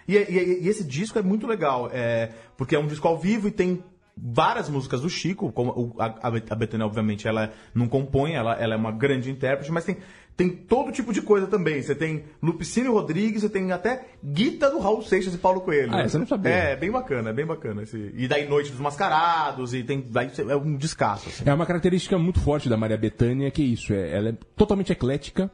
E, 0.07 0.15
e- 0.17 0.65
e 0.65 0.69
esse 0.69 0.85
disco 0.85 1.19
é 1.19 1.23
muito 1.23 1.47
legal, 1.47 1.91
é, 1.93 2.31
porque 2.57 2.77
é 2.77 2.79
um 2.79 2.87
disco 2.87 3.09
ao 3.09 3.19
vivo 3.19 3.49
e 3.49 3.51
tem 3.51 3.83
várias 4.17 4.69
músicas 4.69 5.01
do 5.01 5.11
Chico, 5.11 5.51
como 5.53 5.95
a, 5.99 6.29
a 6.29 6.31
Bet- 6.31 6.51
a 6.53 6.55
Bethânia, 6.55 6.87
obviamente, 6.87 7.27
ela 7.29 7.53
não 7.75 7.87
compõe, 7.89 8.33
ela, 8.33 8.55
ela 8.55 8.75
é 8.75 8.77
uma 8.77 8.93
grande 8.93 9.31
intérprete, 9.31 9.71
mas 9.73 9.85
tem, 9.85 9.97
tem 10.37 10.51
todo 10.51 10.93
tipo 10.93 11.13
de 11.13 11.23
coisa 11.23 11.47
também. 11.47 11.83
Você 11.83 11.95
tem 11.95 12.25
Lupicínio 12.43 12.93
Rodrigues, 12.93 13.41
você 13.41 13.49
tem 13.49 13.73
até 13.73 14.09
Guita 14.23 14.71
do 14.71 14.79
Raul 14.79 15.03
Seixas 15.03 15.35
e 15.35 15.39
Paulo 15.39 15.63
Coelho. 15.63 15.95
Ah, 15.95 16.07
eu 16.13 16.19
não 16.19 16.27
sabia. 16.27 16.53
É, 16.53 16.77
bem 16.77 16.91
bacana, 16.91 17.31
é 17.31 17.33
bem 17.33 17.47
bacana. 17.47 17.83
Esse, 17.83 18.13
e 18.15 18.29
daí 18.29 18.47
Noite 18.47 18.71
dos 18.71 18.81
Mascarados, 18.81 19.73
e 19.73 19.83
tem. 19.83 20.05
Daí 20.11 20.31
é 20.49 20.57
um 20.57 20.77
descasso. 20.77 21.29
assim. 21.29 21.43
É 21.49 21.55
uma 21.55 21.65
característica 21.65 22.19
muito 22.19 22.41
forte 22.41 22.69
da 22.69 22.77
Maria 22.77 22.99
Bethânia, 22.99 23.51
que 23.51 23.63
é 23.63 23.65
isso, 23.65 23.95
é, 23.95 24.15
ela 24.15 24.29
é 24.29 24.35
totalmente 24.55 24.93
eclética. 24.93 25.51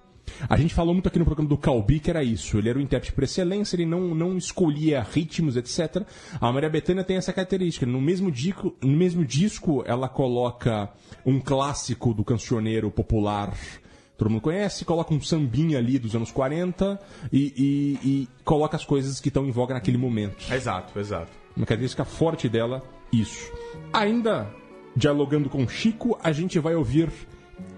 A 0.49 0.57
gente 0.57 0.73
falou 0.73 0.95
muito 0.95 1.09
aqui 1.09 1.19
no 1.19 1.25
programa 1.25 1.49
do 1.49 1.59
Calbi 1.59 2.01
que 2.01 2.09
era 2.09 2.23
isso. 2.23 2.57
Ele 2.57 2.69
era 2.69 2.79
o 2.79 2.83
intérprete 2.83 3.13
por 3.13 3.25
excelência, 3.25 3.77
ele 3.77 3.87
não, 3.87 4.15
não 4.15 4.37
escolhia 4.37 5.03
ritmos, 5.03 5.57
etc. 5.57 6.05
A 6.41 6.51
Maria 6.53 6.71
Bethânia 6.71 7.05
tem 7.05 7.17
essa 7.17 7.33
característica. 7.33 7.85
No 7.87 8.01
mesmo, 8.01 8.31
disco, 8.31 8.75
no 8.81 8.97
mesmo 8.97 9.25
disco, 9.25 9.83
ela 9.87 10.09
coloca 10.09 10.89
um 11.27 11.41
clássico 11.41 12.15
do 12.15 12.25
cancioneiro 12.25 12.91
popular 12.91 13.53
todo 14.25 14.31
mundo 14.33 14.43
conhece, 14.43 14.85
coloca 14.85 15.13
um 15.15 15.21
sambinha 15.21 15.79
ali 15.79 15.99
dos 15.99 16.15
anos 16.15 16.31
40 16.31 16.99
e, 17.33 17.53
e- 17.57 18.09
e 18.09 18.29
coloca 18.45 18.77
as 18.77 18.85
coisas 18.85 19.21
que 19.21 19.29
estão 19.29 19.47
em 19.47 19.51
voga 19.51 19.75
naquele 19.75 19.99
momento. 19.99 20.45
Exato, 20.53 20.99
exato. 20.99 21.29
Uma 21.57 21.67
característica 21.67 22.05
forte 22.05 22.49
dela, 22.49 22.83
isso. 23.13 23.51
Ainda 23.93 24.49
dialogando 24.97 25.49
com 25.49 25.67
Chico, 25.69 26.19
a 26.23 26.33
gente 26.33 26.59
vai 26.59 26.75
ouvir 26.75 27.11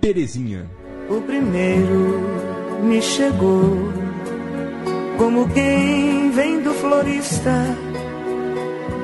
Terezinha. 0.01 0.69
O 1.09 1.21
primeiro 1.21 2.21
me 2.83 3.01
chegou 3.03 3.93
como 5.19 5.49
quem 5.51 6.31
vem 6.31 6.61
do 6.63 6.73
florista. 6.75 7.51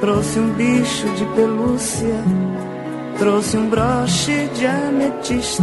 Trouxe 0.00 0.38
um 0.38 0.52
bicho 0.54 1.06
de 1.14 1.24
pelúcia, 1.36 2.24
trouxe 3.18 3.56
um 3.58 3.68
broche 3.68 4.48
de 4.56 4.64
ametista, 4.66 5.62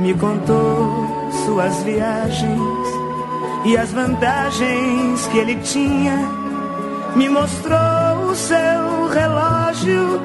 me 0.00 0.14
contou 0.14 1.30
suas 1.44 1.82
viagens 1.82 2.88
e 3.64 3.76
as 3.76 3.92
vantagens 3.92 5.26
que 5.26 5.38
ele 5.38 5.56
tinha, 5.56 6.16
me 7.14 7.28
mostrou 7.28 8.30
o 8.30 8.34
seu 8.34 9.08
relógio, 9.12 10.20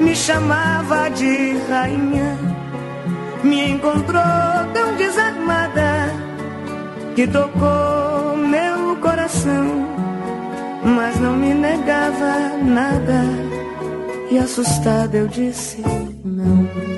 me 0.00 0.14
chamava 0.16 1.08
de 1.10 1.56
rainha, 1.68 2.36
me 3.44 3.70
encontrou 3.70 4.22
tão 4.74 4.96
desarmada 4.96 6.12
que 7.14 7.26
tocou 7.28 8.36
meu 8.36 8.96
coração, 8.96 9.86
mas 10.84 11.18
não 11.20 11.36
me 11.36 11.54
negava 11.54 12.56
nada. 12.64 13.22
E 14.28 14.38
assustada 14.38 15.16
eu 15.16 15.28
disse 15.28 15.80
não. 16.24 16.95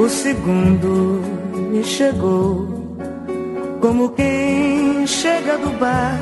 O 0.00 0.08
segundo 0.08 1.20
me 1.70 1.84
chegou 1.84 2.66
como 3.82 4.08
quem 4.12 5.06
chega 5.06 5.58
do 5.58 5.78
bar. 5.78 6.18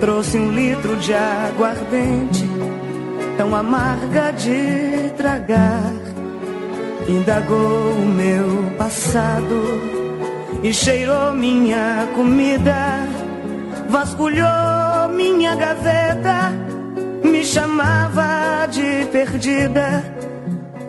Trouxe 0.00 0.36
um 0.38 0.50
litro 0.50 0.96
de 0.96 1.14
aguardente, 1.14 2.44
tão 3.36 3.54
amarga 3.54 4.32
de 4.32 5.08
tragar. 5.16 5.92
Indagou 7.08 7.92
o 7.92 8.06
meu 8.06 8.72
passado 8.76 9.62
e 10.60 10.74
cheirou 10.74 11.32
minha 11.34 12.08
comida, 12.16 13.06
vasculhou 13.88 15.08
minha 15.14 15.54
gaveta, 15.54 16.52
me 17.22 17.44
chamava 17.44 18.66
de 18.66 19.06
perdida, 19.12 20.02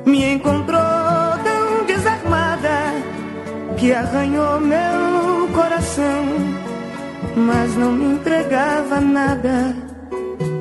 me 0.03 0.33
encontrou 0.33 0.98
que 3.79 3.93
arranhou 3.93 4.59
meu 4.59 5.47
coração, 5.55 6.25
mas 7.35 7.75
não 7.77 7.93
me 7.93 8.15
entregava 8.15 8.99
nada. 8.99 9.73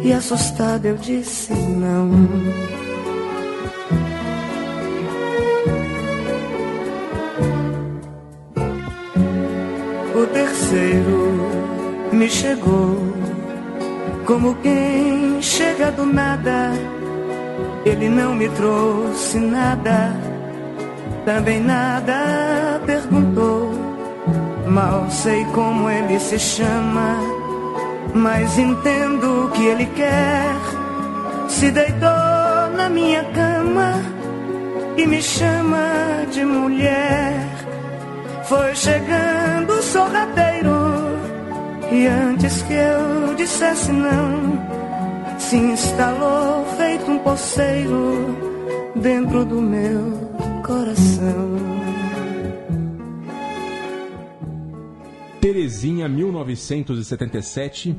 E 0.02 0.12
assustada 0.12 0.86
eu 0.86 0.96
disse 0.96 1.52
não. 1.52 2.10
O 10.14 10.26
terceiro 10.26 11.32
me 12.12 12.30
chegou 12.30 12.98
como 14.26 14.54
quem 14.56 15.42
chega 15.42 15.90
do 15.90 16.06
nada. 16.06 16.70
Ele 17.84 18.08
não 18.08 18.34
me 18.34 18.48
trouxe 18.50 19.38
nada, 19.38 20.14
também 21.28 21.60
nada 21.60 22.80
perguntou. 22.86 23.70
Mal 24.66 25.10
sei 25.10 25.44
como 25.52 25.90
ele 25.90 26.18
se 26.18 26.38
chama, 26.38 27.18
mas 28.14 28.58
entendo 28.58 29.44
o 29.44 29.50
que 29.50 29.66
ele 29.66 29.84
quer. 29.94 30.56
Se 31.46 31.70
deitou 31.70 32.08
na 32.78 32.88
minha 32.88 33.22
cama 33.24 33.92
e 34.96 35.06
me 35.06 35.20
chama 35.20 36.24
de 36.32 36.46
mulher. 36.46 37.34
Foi 38.44 38.74
chegando 38.74 39.82
sorrateiro 39.82 41.18
e 41.92 42.06
antes 42.06 42.62
que 42.62 42.72
eu 42.72 43.34
dissesse 43.34 43.92
não, 43.92 44.58
se 45.38 45.56
instalou 45.56 46.64
feito 46.78 47.10
um 47.10 47.18
poceiro 47.18 48.34
dentro 48.96 49.44
do 49.44 49.60
meu 49.60 50.27
coração. 50.68 51.56
Terezinha 55.40 56.06
1977. 56.06 57.96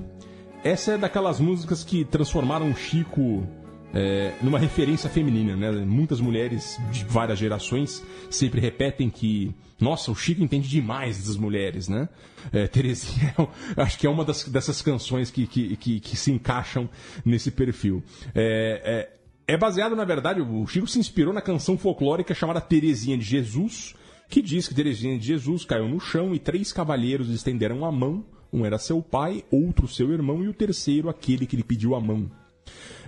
Essa 0.64 0.92
é 0.92 0.98
daquelas 0.98 1.40
músicas 1.40 1.84
que 1.84 2.06
transformaram 2.06 2.70
o 2.70 2.76
Chico 2.76 3.48
é, 3.92 4.34
numa 4.40 4.60
referência 4.60 5.10
feminina, 5.10 5.56
né? 5.56 5.72
Muitas 5.84 6.22
mulheres 6.22 6.78
de 6.92 7.04
várias 7.06 7.40
gerações 7.40 8.06
sempre 8.30 8.62
repetem 8.62 9.10
que, 9.10 9.52
nossa, 9.80 10.12
o 10.12 10.16
Chico 10.16 10.44
entende 10.44 10.70
demais 10.70 11.26
das 11.26 11.38
mulheres, 11.38 11.88
né? 11.88 12.08
É, 12.54 12.68
Terezinha, 12.68 13.34
acho 13.78 13.98
que 13.98 14.06
é 14.06 14.10
uma 14.10 14.24
das, 14.24 14.44
dessas 14.44 14.80
canções 14.80 15.32
que, 15.32 15.48
que, 15.48 15.76
que, 15.76 16.00
que 16.00 16.16
se 16.16 16.32
encaixam 16.32 16.88
nesse 17.26 17.50
perfil. 17.50 18.04
É, 18.36 19.10
é, 19.50 19.58
baseado, 19.58 19.96
na 19.96 20.06
verdade, 20.06 20.42
o 20.42 20.68
Chico 20.68 20.86
se 20.86 21.00
inspirou 21.00 21.34
na 21.34 21.42
canção 21.42 21.76
folclórica 21.76 22.36
chamada 22.36 22.62
Terezinha 22.62 23.18
de 23.18 23.24
Jesus, 23.24 23.96
que 24.30 24.44
diz 24.44 24.68
que 24.68 24.76
Terezinha 24.76 25.18
de 25.18 25.26
Jesus 25.26 25.66
caiu 25.66 25.90
no 25.90 26.00
chão 26.00 26.36
e 26.36 26.40
três 26.40 26.72
cavalheiros 26.72 27.30
estenderam 27.30 27.84
a 27.84 27.92
mão. 27.92 28.24
Um 28.54 28.64
era 28.64 28.78
seu 28.78 29.02
pai, 29.02 29.44
outro 29.50 29.88
seu 29.88 30.12
irmão 30.12 30.44
e 30.44 30.48
o 30.48 30.54
terceiro 30.54 31.10
aquele 31.10 31.48
que 31.48 31.56
lhe 31.56 31.64
pediu 31.64 31.96
a 31.96 32.00
mão. 32.00 32.30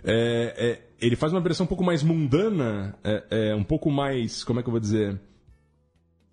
É, 0.04 0.56
é, 0.58 0.82
ele 1.00 1.16
faz 1.16 1.32
uma 1.32 1.42
versão 1.42 1.66
um 1.66 1.68
pouco 1.68 1.84
mais 1.84 2.02
mundana, 2.02 2.96
é, 3.04 3.24
é, 3.30 3.56
um 3.56 3.64
pouco 3.64 3.92
mais, 3.92 4.44
como 4.44 4.60
é 4.60 4.64
que 4.64 4.70
eu 4.70 4.72
vou 4.72 4.80
dizer? 4.80 5.22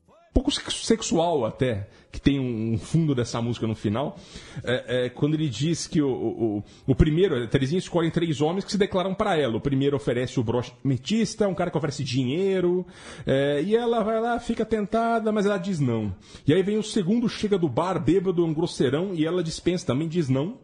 Um 0.09 0.33
pouco 0.33 0.51
sexual 0.51 1.45
até, 1.45 1.87
que 2.11 2.21
tem 2.21 2.41
um 2.41 2.79
fundo 2.79 3.15
dessa 3.15 3.41
música 3.41 3.67
no 3.67 3.75
final, 3.75 4.19
é, 4.65 5.07
é, 5.07 5.09
quando 5.11 5.35
ele 5.35 5.49
diz 5.49 5.87
que 5.87 6.01
o, 6.01 6.11
o, 6.11 6.65
o 6.87 6.95
primeiro, 6.95 7.45
a 7.45 7.47
Terezinha 7.47 7.79
escolhe 7.79 8.11
três 8.11 8.41
homens 8.41 8.65
que 8.65 8.73
se 8.73 8.79
declaram 8.79 9.15
para 9.15 9.37
ela. 9.37 9.57
O 9.57 9.61
primeiro 9.61 9.97
oferece 9.97 10.41
o 10.41 10.43
broche 10.43 10.73
metista, 10.83 11.47
um 11.47 11.55
cara 11.55 11.71
que 11.71 11.77
oferece 11.77 12.03
dinheiro, 12.03 12.87
é, 13.27 13.63
e 13.63 13.77
ela 13.77 14.03
vai 14.03 14.21
lá, 14.21 14.41
fica 14.41 14.65
tentada, 14.65 15.31
mas 15.31 15.45
ela 15.45 15.59
diz 15.59 15.79
não. 15.79 16.15
E 16.47 16.55
aí 16.55 16.63
vem 16.63 16.79
o 16.79 16.83
segundo, 16.83 17.29
chega 17.29 17.59
do 17.59 17.69
bar, 17.69 18.03
bêbado, 18.03 18.45
um 18.45 18.55
grosseirão, 18.55 19.13
e 19.15 19.27
ela 19.27 19.43
dispensa, 19.43 19.87
também 19.87 20.09
diz 20.09 20.29
não. 20.29 20.59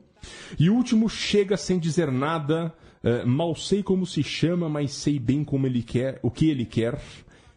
E 0.58 0.70
o 0.70 0.74
último 0.74 1.10
chega 1.10 1.56
sem 1.56 1.78
dizer 1.78 2.10
nada, 2.10 2.72
uh, 3.02 3.26
mal 3.26 3.54
sei 3.54 3.82
como 3.82 4.06
se 4.06 4.22
chama, 4.22 4.68
mas 4.68 4.92
sei 4.92 5.18
bem 5.18 5.44
como 5.44 5.66
ele 5.66 5.82
quer, 5.82 6.18
o 6.22 6.30
que 6.30 6.48
ele 6.48 6.64
quer, 6.64 6.98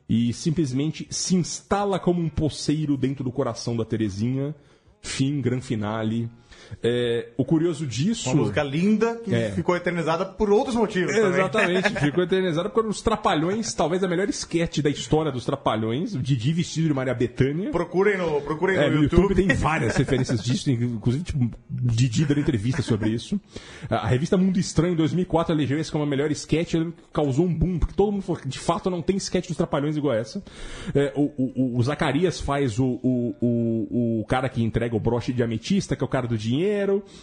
e 0.09 0.31
simplesmente 0.33 1.07
se 1.09 1.35
instala 1.35 1.99
como 1.99 2.21
um 2.21 2.29
poceiro 2.29 2.95
dentro 2.95 3.23
do 3.23 3.31
coração 3.31 3.75
da 3.75 3.83
Terezinha. 3.83 4.55
Fim, 5.01 5.41
gran 5.41 5.61
finale. 5.61 6.29
É, 6.84 7.30
o 7.38 7.45
curioso 7.45 7.86
disso. 7.86 8.30
Uma 8.30 8.41
música 8.41 8.63
linda 8.63 9.15
que 9.23 9.34
É. 9.34 9.51
ficou 9.51 9.75
eternizada 9.75 10.25
por 10.25 10.49
outros 10.49 10.75
motivos 10.75 11.13
também. 11.13 11.30
Exatamente, 11.39 11.89
ficou 11.99 12.23
eternizado 12.23 12.69
por 12.69 12.86
os 12.86 13.01
Trapalhões, 13.01 13.73
talvez 13.73 14.03
a 14.03 14.08
melhor 14.08 14.27
sketch 14.30 14.80
da 14.80 14.89
história 14.89 15.32
dos 15.32 15.45
Trapalhões, 15.45 16.13
o 16.15 16.19
Didi 16.19 16.53
vestido 16.53 16.88
de 16.88 16.93
Maria 16.93 17.13
Bethânia. 17.13 17.71
Procurem 17.71 18.17
no, 18.17 18.41
procurem 18.41 18.77
É, 18.77 18.89
no 18.89 18.97
no 18.97 19.03
YouTube. 19.03 19.21
YouTube. 19.30 19.47
tem 19.47 19.56
várias 19.58 19.95
referências 19.95 20.43
disso, 20.43 20.69
inclusive 20.71 21.23
tipo, 21.23 21.49
Didi 21.69 22.25
dando 22.25 22.39
entrevista 22.41 22.82
sobre 22.82 23.10
isso. 23.10 23.39
A 23.89 24.08
revista 24.08 24.38
Mundo 24.38 24.60
Estranho, 24.60 24.93
em 24.93 24.97
2004, 24.97 25.53
elegeu 25.53 25.80
esse 25.80 25.91
como 25.91 26.03
a 26.03 26.08
melhor 26.08 26.30
sketch, 26.32 26.73
ele 26.75 26.93
causou 27.13 27.45
um 27.45 27.53
boom, 27.53 27.80
porque 27.80 27.93
todo 27.95 28.12
mundo 28.12 28.21
falou 28.21 28.41
que 28.41 28.47
de 28.47 28.60
fato 28.60 28.89
não 28.89 29.01
tem 29.01 29.15
sketch 29.17 29.47
dos 29.47 29.58
Trapalhões 29.58 29.97
igual 29.97 30.13
essa. 30.15 30.43
É, 30.93 31.12
o, 31.15 31.32
o- 31.38 31.77
o 31.77 31.84
Zacarias 31.84 32.39
faz 32.39 32.80
o, 32.80 32.99
o, 33.03 33.36
o, 33.41 34.19
o 34.21 34.25
cara 34.25 34.49
que 34.49 34.62
entrega 34.63 34.95
o 34.95 34.99
broche 34.99 35.32
de 35.34 35.41
ametista, 35.43 35.95
que 35.95 36.03
é 36.03 36.06
o 36.06 36.10
cara 36.10 36.27
do 36.27 36.38
dinheiro, 36.38 36.56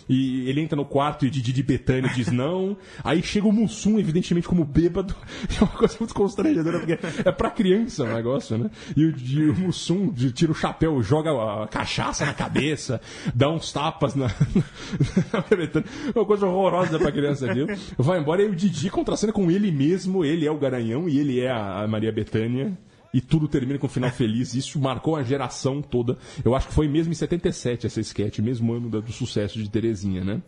e 0.09 0.49
ele 0.49 0.61
entra 0.61 0.77
no 0.77 0.85
quarto 0.85 1.27
e 1.27 1.31
Didi 1.31 1.53
de 1.53 1.63
Betânia 1.63 2.11
diz 2.15 2.31
não. 2.31 2.77
Aí 3.03 3.23
chega 3.23 3.47
o 3.47 3.53
Mussum, 3.53 3.99
evidentemente, 3.99 4.49
como 4.49 4.65
bêbado. 4.65 5.15
É 5.55 5.63
uma 5.63 5.73
coisa 5.73 5.97
muito 6.01 6.15
constrangedora, 6.15 6.81
porque 6.81 6.99
é 7.25 7.31
pra 7.31 7.51
criança 7.51 8.03
o 8.03 8.13
negócio, 8.13 8.59
né? 8.59 8.71
E 8.97 9.05
o, 9.05 9.15
e 9.17 9.51
o 9.51 9.55
Mussum 9.55 10.13
tira 10.13 10.51
o 10.51 10.55
chapéu, 10.55 11.01
joga 11.03 11.31
a 11.31 11.69
cachaça 11.69 12.27
na 12.27 12.35
cabeça, 12.35 13.01
dá 13.33 13.49
uns 13.51 13.71
tapas 13.73 14.15
na. 14.15 14.27
na 15.33 15.57
Betânia. 15.57 15.89
É 16.15 16.19
uma 16.19 16.25
coisa 16.25 16.47
horrorosa 16.47 16.99
pra 16.99 17.13
criança, 17.13 17.53
viu? 17.53 17.67
Vai 17.97 18.19
embora 18.19 18.43
e 18.43 18.49
o 18.49 18.55
Didi 18.55 18.91
contracena 18.91 19.33
com 19.33 19.51
ele 19.51 19.71
mesmo, 19.71 20.25
ele 20.25 20.47
é 20.47 20.51
o 20.51 20.59
Garanhão 20.59 21.09
e 21.09 21.19
ele 21.19 21.41
é 21.41 21.51
a 21.51 21.87
Maria 21.87 22.11
Betânia. 22.11 22.77
E 23.15 23.21
tudo 23.21 23.47
termina 23.47 23.79
com 23.79 23.87
um 23.87 23.89
final 23.89 24.11
feliz. 24.11 24.55
Isso 24.55 24.81
marcou 24.81 25.15
a 25.15 25.23
geração 25.23 25.81
toda. 25.81 26.19
Eu 26.45 26.55
acho 26.55 26.67
que 26.67 26.75
foi 26.75 26.89
mesmo 26.89 27.13
em 27.13 27.15
77 27.15 27.87
essa 27.87 28.01
sketch, 28.01 28.41
mesmo 28.41 28.73
ano 28.73 28.91
do 28.91 29.13
sucesso 29.13 29.57
de 29.57 29.71
Terezinha, 29.71 30.25
né? 30.25 30.43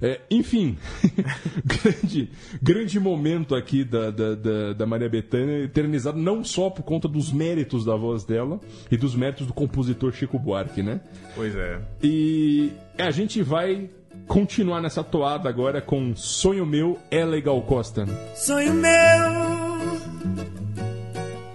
É, 0.00 0.20
enfim, 0.30 0.76
grande, 1.64 2.30
grande 2.62 3.00
momento 3.00 3.54
aqui 3.54 3.82
da, 3.82 4.10
da, 4.10 4.34
da, 4.34 4.72
da 4.74 4.86
Maria 4.86 5.08
Bethânia, 5.08 5.64
eternizado 5.64 6.18
não 6.18 6.44
só 6.44 6.68
por 6.68 6.82
conta 6.82 7.08
dos 7.08 7.32
méritos 7.32 7.84
da 7.84 7.96
voz 7.96 8.24
dela 8.24 8.60
e 8.90 8.96
dos 8.96 9.14
méritos 9.14 9.46
do 9.46 9.54
compositor 9.54 10.12
Chico 10.12 10.38
Buarque, 10.38 10.82
né? 10.82 11.00
Pois 11.34 11.56
é. 11.56 11.80
E 12.02 12.72
a 12.98 13.10
gente 13.10 13.42
vai 13.42 13.88
continuar 14.26 14.80
nessa 14.80 15.02
toada 15.02 15.48
agora 15.48 15.80
com 15.80 16.14
Sonho 16.14 16.66
Meu 16.66 16.98
é 17.10 17.24
Legal 17.24 17.60
Costa. 17.62 18.06
Sonho 18.34 18.74
meu, 18.74 19.65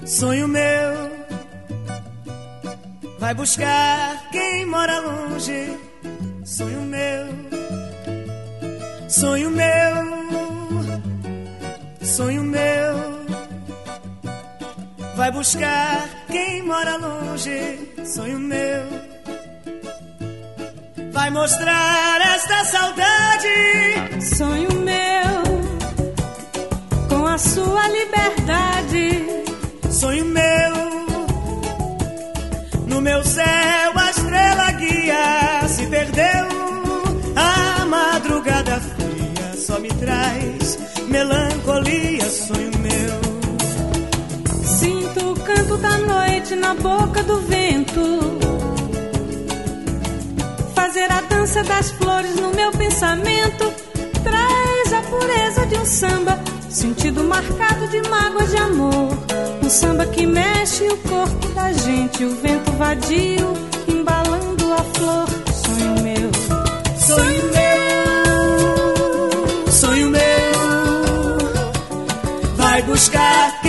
sonho 0.06 0.48
meu, 0.48 1.12
vai 3.20 3.34
buscar 3.34 4.30
quem 4.32 4.66
mora 4.66 5.00
longe 5.00 5.92
sonho 6.52 6.82
meu, 6.82 7.28
sonho 9.10 9.50
meu, 9.50 9.68
sonho 12.04 12.44
meu. 12.44 13.22
Vai 15.16 15.32
buscar 15.32 16.10
quem 16.28 16.64
mora 16.64 16.98
longe, 16.98 17.94
sonho 18.06 18.40
meu. 18.40 18.84
Vai 21.12 21.30
mostrar 21.30 22.22
esta 22.36 22.66
saudade, 22.66 23.48
Sonho 24.38 24.74
meu, 24.74 25.32
com 27.10 27.28
a 27.28 27.38
sua 27.38 27.88
liberdade. 27.90 29.11
Sonho 30.02 30.26
meu. 30.26 30.74
No 32.88 33.00
meu 33.02 33.24
céu 33.24 33.92
a 33.96 34.10
estrela 34.10 34.72
guia 34.72 35.68
se 35.68 35.86
perdeu. 35.86 36.48
A 37.36 37.86
madrugada 37.86 38.82
fria 38.82 39.56
só 39.56 39.80
me 39.80 39.90
traz 39.90 40.80
melancolia, 41.08 42.28
sonho 42.32 42.72
meu. 42.80 43.16
Sinto 44.64 45.34
o 45.34 45.40
canto 45.40 45.78
da 45.78 45.96
noite 46.00 46.56
na 46.56 46.74
boca 46.74 47.22
do 47.22 47.40
vento. 47.42 48.02
Fazer 50.74 51.12
a 51.12 51.22
dança 51.22 51.62
das 51.64 51.92
flores 51.92 52.36
no 52.38 52.50
meu 52.56 52.72
pensamento 52.72 53.72
traz 54.24 54.94
a 54.94 55.02
pureza 55.04 55.66
de 55.68 55.76
um 55.76 55.86
samba, 55.86 56.40
sentido 56.72 57.24
marcado 57.24 57.88
de 57.88 58.02
mágoas 58.10 58.50
de 58.50 58.58
amor. 58.58 59.31
Samba 59.72 60.06
que 60.06 60.28
mexe 60.28 60.84
o 60.84 60.98
corpo 60.98 61.48
da 61.56 61.72
gente, 61.72 62.26
o 62.26 62.36
vento 62.42 62.72
vadio 62.74 63.54
embalando 63.88 64.74
a 64.74 64.84
flor. 64.84 65.30
Sonho 65.64 66.02
meu, 66.04 66.30
Sonho 67.00 67.44
meu, 69.14 69.72
sonho 69.72 70.10
meu. 70.10 70.22
Vai 72.58 72.82
buscar 72.82 73.61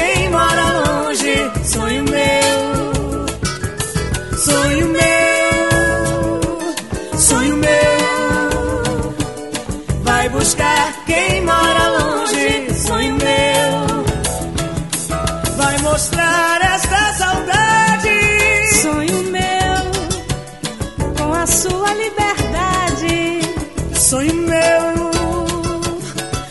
Sonho 24.12 24.34
meu, 24.34 25.10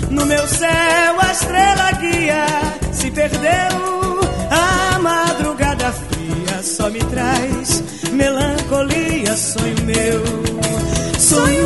no 0.09 0.25
meu 0.25 0.47
céu 0.47 1.19
a 1.19 1.31
estrela 1.31 1.91
guia 1.91 2.43
se 2.91 3.11
perdeu. 3.11 3.77
A 4.49 4.97
madrugada 4.97 5.91
fria 5.91 6.63
só 6.63 6.89
me 6.89 6.97
traz 7.01 7.83
melancolia. 8.13 9.37
Sonho 9.37 9.75
meu, 9.85 10.23
sonho 11.19 11.60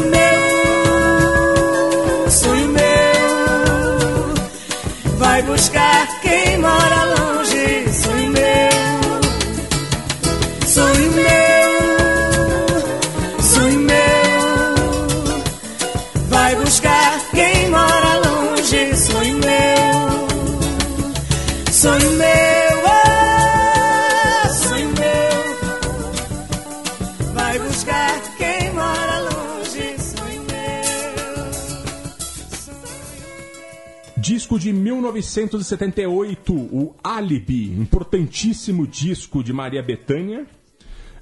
Disco 34.56 34.60
de 34.60 34.74
1978, 34.74 36.54
o 36.54 36.96
Alibi, 37.04 37.72
importantíssimo 37.72 38.88
disco 38.88 39.44
de 39.44 39.52
Maria 39.52 39.84
Bethânia. 39.84 40.46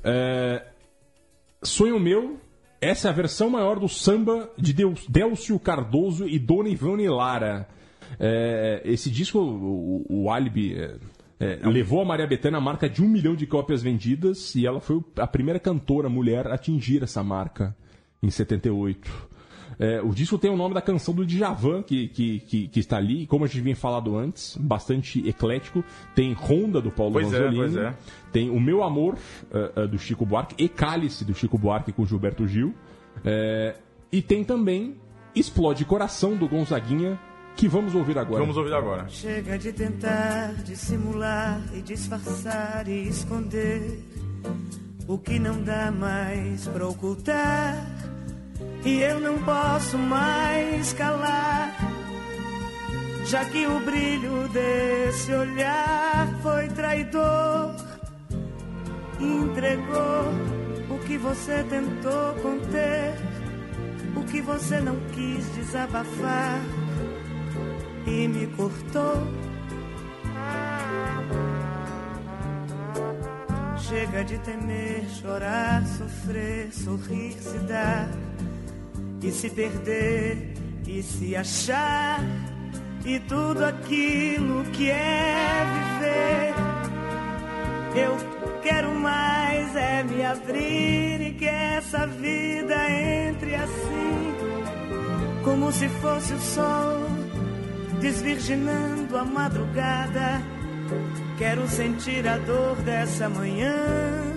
É, 0.04 0.66
Sonho 1.64 2.00
Meu, 2.00 2.40
essa 2.80 3.08
é 3.08 3.12
a 3.12 3.14
versão 3.14 3.50
maior 3.50 3.80
do 3.80 3.90
samba 3.90 4.50
de 4.58 4.74
Deus, 4.74 5.06
Délcio 5.08 5.58
Cardoso 5.60 6.28
e 6.28 6.38
Dona 6.38 6.70
Ivone 6.70 7.08
Lara. 7.08 7.68
É, 8.20 8.82
esse 8.86 9.10
disco, 9.10 9.40
o, 9.40 10.06
o 10.10 10.32
Alibi, 10.32 10.76
é, 10.76 10.98
é, 11.40 11.68
levou 11.68 12.02
a 12.02 12.06
Maria 12.06 12.28
Bethânia 12.28 12.58
a 12.58 12.62
marca 12.62 12.88
de 12.88 13.02
um 13.02 13.08
milhão 13.08 13.36
de 13.36 13.48
cópias 13.48 13.82
vendidas 13.82 14.54
e 14.56 14.68
ela 14.68 14.80
foi 14.80 15.02
a 15.18 15.26
primeira 15.26 15.60
cantora 15.60 16.08
mulher 16.08 16.48
a 16.48 16.54
atingir 16.54 17.02
essa 17.02 17.24
marca 17.24 17.76
em 18.22 18.30
78. 18.30 19.10
É, 19.80 20.02
o 20.02 20.10
disco 20.10 20.38
tem 20.38 20.52
o 20.52 20.58
nome 20.58 20.74
da 20.74 20.82
canção 20.82 21.14
do 21.14 21.26
Djavan, 21.26 21.82
que, 21.82 22.08
que, 22.08 22.40
que, 22.42 22.68
que 22.68 22.80
está 22.80 22.98
ali, 22.98 23.26
como 23.28 23.44
a 23.46 23.48
gente 23.48 23.62
vinha 23.62 23.76
falado 23.76 24.16
antes, 24.18 24.58
bastante 24.58 25.28
eclético. 25.28 25.84
Tem 26.16 26.34
Ronda, 26.34 26.82
do 26.82 26.92
Paulo 26.92 27.14
Pois 27.14 27.28
é, 27.34 27.40
Vanzolini. 27.40 27.58
pois 27.58 27.76
é. 27.78 27.94
Tem 28.32 28.50
O 28.50 28.60
Meu 28.60 28.84
Amor, 28.84 29.18
eh, 29.52 29.72
eh, 29.76 29.88
do 29.88 29.98
Chico 29.98 30.26
Buarque, 30.26 30.56
e 30.58 30.68
Cálice, 30.68 31.24
do 31.26 31.34
Chico 31.34 31.58
Buarque 31.58 31.92
com 31.92 32.06
Gilberto 32.06 32.48
Gil. 32.48 32.74
É, 33.24 33.76
e 34.12 34.22
tem 34.22 34.44
também 34.44 34.96
Explode 35.36 35.86
Coração, 35.86 36.36
do 36.36 36.48
Gonzaguinha, 36.48 37.20
que 37.56 37.68
vamos 37.68 37.94
ouvir 37.96 38.18
agora. 38.18 38.40
Vamos 38.42 38.58
ouvir 38.58 38.74
agora. 38.74 39.08
Chega 39.10 39.58
de 39.58 39.72
tentar 39.72 40.54
dissimular 40.64 41.62
e 41.74 41.82
disfarçar 41.82 42.88
e 42.88 43.08
esconder 43.08 44.00
o 45.08 45.18
que 45.18 45.38
não 45.40 45.62
dá 45.62 45.92
mais 45.92 46.68
pra 46.68 46.88
ocultar. 46.88 48.13
E 48.86 49.00
eu 49.00 49.18
não 49.22 49.42
posso 49.44 49.98
mais 49.98 50.92
calar, 50.92 51.74
já 53.26 53.46
que 53.46 53.66
o 53.66 53.80
brilho 53.80 54.50
desse 54.50 55.34
olhar 55.34 56.28
foi 56.42 56.68
traidor. 56.68 57.76
Entregou 59.22 60.34
o 60.90 61.00
que 61.08 61.18
você 61.18 61.64
tentou 61.64 62.34
conter, 62.42 63.16
o 64.18 64.24
que 64.26 64.42
você 64.42 64.82
não 64.82 65.00
quis 65.14 65.46
desabafar 65.56 66.60
e 68.06 68.28
me 68.28 68.48
cortou. 68.48 69.26
Chega 73.78 74.26
de 74.26 74.38
temer, 74.40 75.06
chorar, 75.22 75.86
sofrer, 75.86 76.74
sorrir, 76.74 77.32
se 77.34 77.60
dar 77.60 78.10
e 79.24 79.32
se 79.32 79.50
perder 79.50 80.54
e 80.86 81.02
se 81.02 81.36
achar 81.36 82.20
e 83.06 83.20
tudo 83.22 83.64
aquilo 83.64 84.64
que 84.66 84.90
é 84.90 85.66
viver. 85.74 86.54
Eu 87.96 88.18
quero 88.62 88.94
mais 88.94 89.76
é 89.76 90.04
me 90.04 90.26
abrir 90.26 91.22
e 91.22 91.34
que 91.34 91.46
essa 91.46 92.06
vida 92.06 92.76
entre 92.92 93.56
assim, 93.56 94.34
como 95.44 95.72
se 95.72 95.88
fosse 95.88 96.34
o 96.34 96.40
sol 96.40 97.08
desvirginando 98.02 99.18
a 99.18 99.24
madrugada. 99.24 100.42
Quero 101.38 101.66
sentir 101.70 102.28
a 102.28 102.38
dor 102.38 102.76
dessa 102.84 103.30
manhã. 103.30 104.33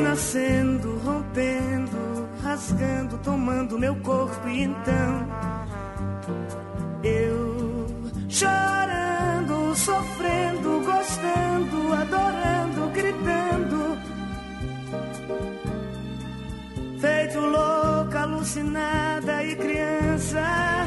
Nascendo, 0.00 0.98
rompendo, 1.04 2.28
rasgando, 2.42 3.18
tomando 3.18 3.78
meu 3.78 3.94
corpo 3.96 4.48
e 4.48 4.62
então 4.62 5.28
eu 7.02 7.86
chorando, 8.28 9.74
sofrendo, 9.76 10.82
gostando, 10.84 11.92
adorando, 11.92 12.90
gritando. 12.92 13.98
Feito 16.98 17.40
louca, 17.40 18.20
alucinada 18.20 19.44
e 19.44 19.56
criança, 19.56 20.86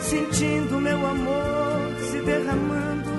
sentindo 0.00 0.80
meu 0.80 1.06
amor 1.06 1.78
se 2.10 2.20
derramando. 2.20 3.10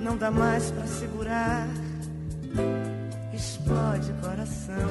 Não 0.00 0.16
dá 0.16 0.30
mais 0.30 0.70
pra 0.70 0.86
segurar, 0.86 1.66
explode 3.64 4.12
coração. 4.20 4.88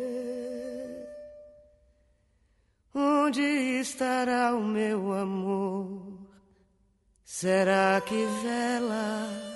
Onde 2.95 3.43
estará 3.43 4.55
o 4.55 4.63
meu 4.63 5.13
amor? 5.13 6.19
Será 7.25 8.01
que 8.01 8.25
vela 8.43 9.54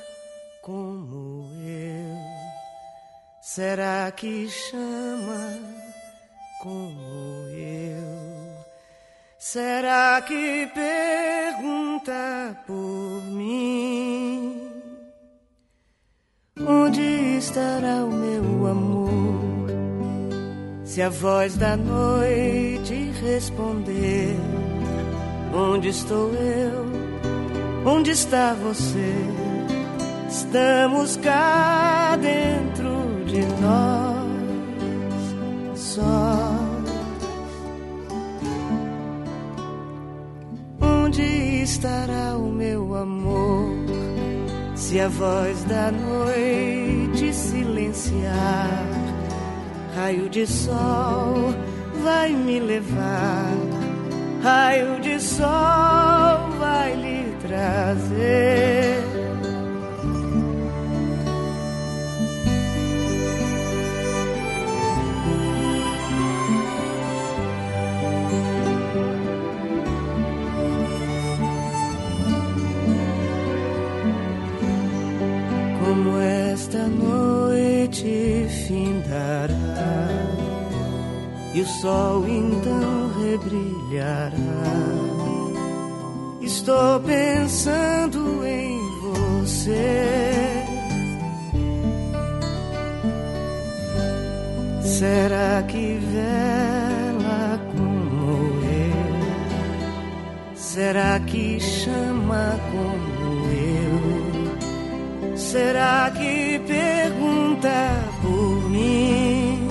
como 0.68 1.48
eu? 1.62 2.14
Será 3.40 4.12
que 4.14 4.46
chama 4.50 5.58
como 6.62 7.48
eu? 7.54 8.04
Será 9.38 10.20
que 10.20 10.70
pergunta 10.74 12.54
por 12.66 13.22
mim? 13.32 14.60
Onde 16.60 17.38
estará 17.38 18.04
o 18.04 18.12
meu 18.12 18.66
amor? 18.66 19.70
Se 20.84 21.00
a 21.00 21.08
voz 21.08 21.56
da 21.56 21.78
noite 21.78 23.10
responder: 23.22 24.36
Onde 25.54 25.88
estou 25.88 26.30
eu? 26.34 27.90
Onde 27.90 28.10
está 28.10 28.52
você? 28.52 29.48
Estamos 30.28 31.16
cá 31.16 32.14
dentro 32.20 33.24
de 33.24 33.40
nós, 33.62 34.28
só. 35.74 36.54
Onde 40.82 41.22
estará 41.62 42.36
o 42.36 42.52
meu 42.52 42.94
amor? 42.94 43.70
Se 44.74 45.00
a 45.00 45.08
voz 45.08 45.64
da 45.64 45.90
noite 45.90 47.32
silenciar, 47.32 48.86
raio 49.96 50.28
de 50.28 50.46
sol 50.46 51.54
vai 52.02 52.34
me 52.34 52.60
levar, 52.60 53.56
raio 54.42 55.00
de 55.00 55.18
sol 55.20 56.50
vai 56.58 56.94
lhe 56.96 57.34
trazer. 57.40 59.17
Esta 76.68 76.86
noite 76.86 78.46
findará 78.66 79.54
e 81.54 81.62
o 81.62 81.66
sol 81.66 82.28
então 82.28 83.10
rebrilhará. 83.18 84.32
Estou 86.42 87.00
pensando 87.00 88.44
em 88.46 88.78
você. 89.00 90.64
Será 94.82 95.62
que 95.66 95.98
vela 96.12 97.58
como 97.72 98.62
eu? 98.62 100.54
Será 100.54 101.18
que 101.20 101.58
chama 101.60 102.60
como? 102.70 103.17
Será 105.50 106.10
que 106.10 106.60
pergunta 106.66 107.70
por 108.20 108.68
mim? 108.68 109.66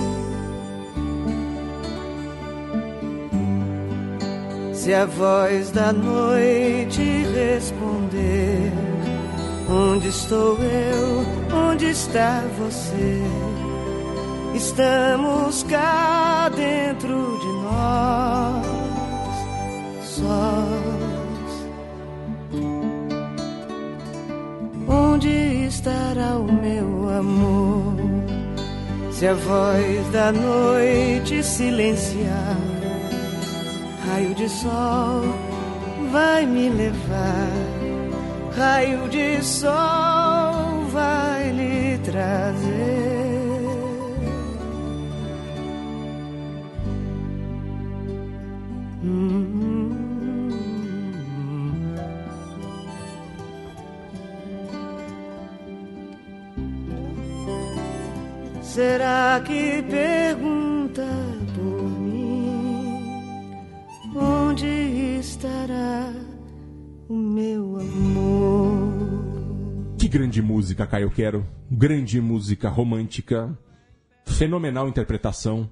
Se 4.72 4.92
a 4.92 5.06
voz 5.06 5.70
da 5.70 5.92
noite 5.92 7.24
responder: 7.32 8.72
Onde 9.70 10.08
estou 10.08 10.58
eu? 10.58 11.56
Onde 11.56 11.90
está 11.90 12.42
você? 12.58 13.22
Estamos 14.56 15.62
cá 15.62 16.48
dentro 16.56 17.38
de 17.38 17.46
nós, 17.62 18.66
sós. 20.02 20.67
Se 29.18 29.26
a 29.26 29.34
voz 29.34 30.12
da 30.12 30.30
noite 30.30 31.42
silenciar, 31.42 32.56
raio 34.06 34.32
de 34.32 34.48
sol 34.48 35.24
vai 36.12 36.46
me 36.46 36.68
levar, 36.68 37.50
raio 38.56 39.08
de 39.08 39.42
sol 39.42 40.84
vai 40.92 41.50
lhe 41.50 41.98
trazer. 41.98 42.97
Será 58.78 59.42
que 59.44 59.82
pergunta 59.82 61.04
por 61.52 61.82
mim? 61.98 63.50
Onde 64.14 64.68
estará 65.18 66.12
o 67.08 67.16
meu 67.16 67.80
amor? 67.80 69.96
Que 69.98 70.06
grande 70.06 70.40
música, 70.40 70.86
Caio 70.86 71.10
Quero. 71.10 71.44
Grande 71.68 72.20
música 72.20 72.68
romântica. 72.68 73.58
Fenomenal 74.24 74.86
interpretação. 74.86 75.68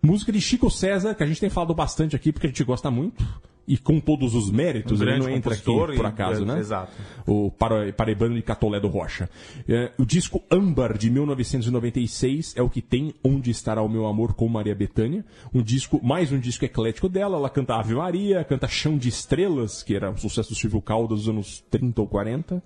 Música 0.00 0.30
de 0.30 0.40
Chico 0.40 0.70
César, 0.70 1.16
que 1.16 1.24
a 1.24 1.26
gente 1.26 1.40
tem 1.40 1.50
falado 1.50 1.74
bastante 1.74 2.14
aqui 2.14 2.30
porque 2.30 2.46
a 2.46 2.50
gente 2.50 2.62
gosta 2.62 2.92
muito. 2.92 3.24
E 3.68 3.76
com 3.76 3.98
todos 4.00 4.34
os 4.34 4.50
méritos, 4.50 5.00
Um 5.00 5.04
ele 5.04 5.18
não 5.18 5.28
entra 5.28 5.54
aqui 5.54 5.64
por 5.64 5.92
e- 5.94 6.00
acaso, 6.06 6.42
é, 6.42 6.46
né? 6.46 6.58
exato. 6.58 6.92
O 7.26 7.50
para- 7.50 7.92
paraibano 7.92 8.34
de 8.34 8.42
Catolé 8.42 8.78
do 8.78 8.88
Rocha. 8.88 9.28
É, 9.68 9.90
o 9.98 10.04
disco 10.04 10.42
Âmbar, 10.50 10.96
de 10.96 11.10
1996, 11.10 12.54
é 12.56 12.62
o 12.62 12.68
que 12.70 12.80
tem 12.80 13.14
Onde 13.24 13.50
Estará 13.50 13.82
o 13.82 13.88
Meu 13.88 14.06
Amor 14.06 14.34
com 14.34 14.48
Maria 14.48 14.74
Bethânia. 14.74 15.24
Um 15.52 15.62
disco, 15.62 16.00
mais 16.02 16.30
um 16.32 16.38
disco 16.38 16.64
eclético 16.64 17.08
dela. 17.08 17.36
Ela 17.36 17.50
canta 17.50 17.74
Ave 17.74 17.94
Maria, 17.94 18.44
canta 18.44 18.68
Chão 18.68 18.96
de 18.96 19.08
Estrelas, 19.08 19.82
que 19.82 19.94
era 19.94 20.10
um 20.10 20.16
sucesso 20.16 20.50
do 20.50 20.54
Silvio 20.54 20.80
Caldas 20.80 21.20
dos 21.20 21.28
anos 21.28 21.64
30 21.70 22.00
ou 22.00 22.06
40. 22.06 22.62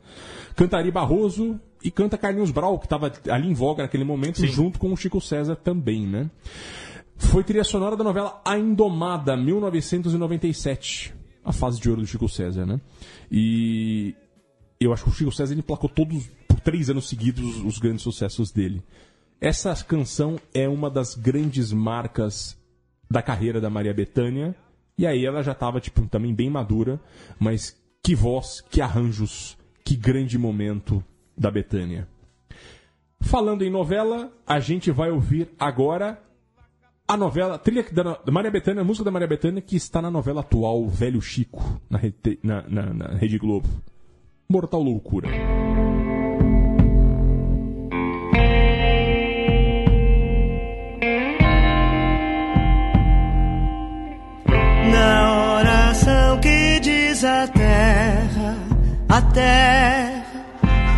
Canta 0.55 0.76
Ari 0.76 0.90
Barroso 0.90 1.59
e 1.82 1.90
canta 1.90 2.18
Carlinhos 2.18 2.51
Brau, 2.51 2.78
que 2.78 2.84
estava 2.86 3.11
ali 3.30 3.48
em 3.48 3.55
voga 3.55 3.82
naquele 3.82 4.05
momento, 4.05 4.44
junto 4.46 4.78
com 4.78 4.92
o 4.92 4.96
Chico 4.96 5.20
César 5.20 5.57
também, 5.57 6.07
né? 6.07 6.28
Foi 7.20 7.44
trilha 7.44 7.62
sonora 7.62 7.96
da 7.96 8.02
novela 8.02 8.40
A 8.44 8.58
Indomada, 8.58 9.36
1997. 9.36 11.14
A 11.44 11.52
fase 11.52 11.80
de 11.80 11.88
ouro 11.88 12.00
do 12.00 12.06
Chico 12.06 12.28
César, 12.28 12.66
né? 12.66 12.80
E 13.30 14.14
eu 14.80 14.92
acho 14.92 15.04
que 15.04 15.10
o 15.10 15.12
Chico 15.12 15.30
César 15.30 15.52
ele 15.52 15.62
placou 15.62 15.88
todos, 15.88 16.28
por 16.48 16.58
três 16.58 16.90
anos 16.90 17.08
seguidos, 17.08 17.62
os 17.64 17.78
grandes 17.78 18.02
sucessos 18.02 18.50
dele. 18.50 18.82
Essa 19.40 19.74
canção 19.84 20.40
é 20.52 20.68
uma 20.68 20.90
das 20.90 21.14
grandes 21.14 21.72
marcas 21.72 22.58
da 23.08 23.22
carreira 23.22 23.60
da 23.60 23.70
Maria 23.70 23.94
Bethânia. 23.94 24.56
E 24.98 25.06
aí 25.06 25.24
ela 25.24 25.42
já 25.42 25.52
estava 25.52 25.80
tipo, 25.80 26.04
também 26.08 26.34
bem 26.34 26.50
madura, 26.50 27.00
mas 27.38 27.76
que 28.02 28.14
voz, 28.14 28.60
que 28.60 28.80
arranjos, 28.80 29.56
que 29.84 29.94
grande 29.94 30.36
momento 30.36 31.04
da 31.36 31.50
Bethânia. 31.50 32.08
Falando 33.20 33.62
em 33.62 33.70
novela, 33.70 34.32
a 34.46 34.58
gente 34.58 34.90
vai 34.90 35.10
ouvir 35.10 35.50
agora 35.58 36.20
a 37.12 37.16
novela, 37.16 37.56
a 37.56 37.58
trilha 37.58 37.84
da, 37.92 38.02
da 38.24 38.30
Maria 38.32 38.50
Bethânia, 38.50 38.82
a 38.82 38.84
música 38.84 39.04
da 39.04 39.11
Maria 39.11 39.26
Bethânia, 39.28 39.61
que 39.61 39.76
está 39.76 40.00
na 40.00 40.11
novela 40.11 40.40
atual 40.40 40.86
Velho 40.86 41.20
Chico, 41.20 41.61
na, 41.88 41.98
Rede- 41.98 42.38
na- 42.42 42.64
na- 42.68 42.94
na 42.94 43.06
Rede 43.16 43.38
Globo. 43.38 43.68
Mortal 44.48 44.82
Loucura. 44.82 45.28
Na 54.92 55.56
oração 55.58 56.38
que 56.40 56.80
diz 56.80 57.24
a 57.24 57.46
terra, 57.48 58.56
a 59.08 59.22
terra, 59.22 60.24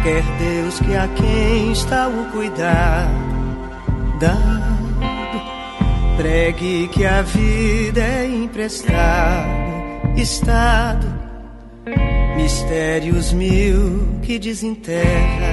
quer 0.03 0.23
Deus 0.39 0.79
que 0.81 0.95
a 0.95 1.09
quem 1.09 1.73
está 1.73 2.09
o 2.09 2.31
cuidado, 2.33 3.13
dado, 4.21 4.82
pregue 6.17 6.89
que 6.89 7.05
a 7.05 7.23
vida 7.23 8.01
é 8.01 8.27
emprestada, 8.27 9.47
estado, 10.17 11.07
mistérios 12.37 13.33
mil 13.33 14.19
que 14.23 14.39
desenterra, 14.39 15.53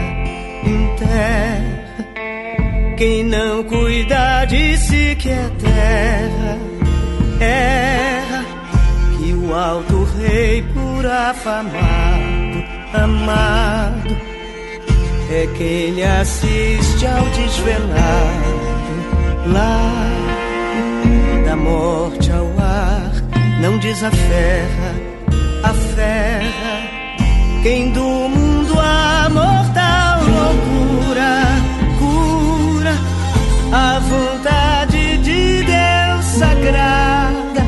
enterra. 0.63 1.79
Quem 2.97 3.23
não 3.23 3.63
cuida 3.63 4.45
de 4.45 4.77
si 4.77 5.15
que 5.15 5.29
é 5.29 5.49
terra, 5.59 6.57
erra 7.39 8.45
que 9.17 9.33
o 9.33 9.55
alto 9.55 10.03
rei 10.17 10.61
por 10.73 11.05
afamado, 11.05 12.63
amado, 12.93 14.17
é 15.31 15.47
quem 15.57 15.91
lhe 15.91 16.03
assiste 16.03 17.05
ao 17.05 17.25
desvelado, 17.29 18.59
lá 19.47 20.28
morte 21.59 22.31
ao 22.31 22.47
ar, 22.59 23.11
não 23.61 23.77
desaferra, 23.77 24.91
aferra, 25.63 26.81
quem 27.61 27.91
do 27.91 28.01
mundo 28.01 28.73
a 28.79 29.29
mortal 29.29 30.19
loucura 30.23 31.43
cura. 31.99 32.93
A 33.71 33.99
vontade 33.99 35.17
de 35.17 35.63
Deus 35.63 36.25
sagrada, 36.25 37.63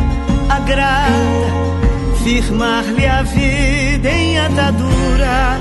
agrada, 0.50 1.50
firmar-lhe 2.24 3.06
a 3.06 3.22
vida 3.22 4.10
em 4.10 4.40
atadura 4.40 5.60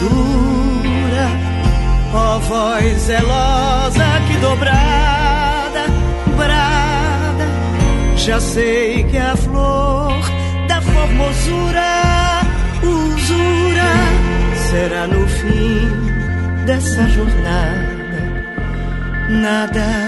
dura, 0.00 1.28
ó 2.14 2.38
voz 2.38 2.98
zelosa 3.02 4.06
que 4.26 4.36
dobrada, 4.38 5.17
já 8.28 8.38
sei 8.40 9.04
que 9.04 9.16
a 9.16 9.34
flor 9.34 10.12
da 10.68 10.82
formosura, 10.82 12.42
usura, 12.82 13.92
será 14.68 15.06
no 15.06 15.26
fim 15.26 15.88
dessa 16.66 17.08
jornada 17.08 17.98
nada. 19.30 20.07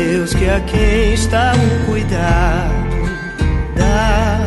Deus 0.00 0.32
que 0.32 0.48
a 0.48 0.60
quem 0.60 1.12
está 1.12 1.52
o 1.54 1.86
cuidado 1.86 2.72
dá. 3.76 4.40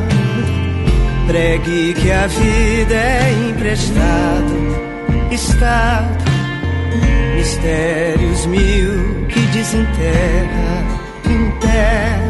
Pregue 1.27 1.93
que 1.93 2.11
a 2.11 2.25
vida 2.25 2.95
é 2.95 3.49
emprestado, 3.49 4.55
estado, 5.31 6.23
mistérios 7.35 8.45
mil 8.47 9.25
que 9.27 9.39
desenterra, 9.55 10.85
enterra. 11.25 12.23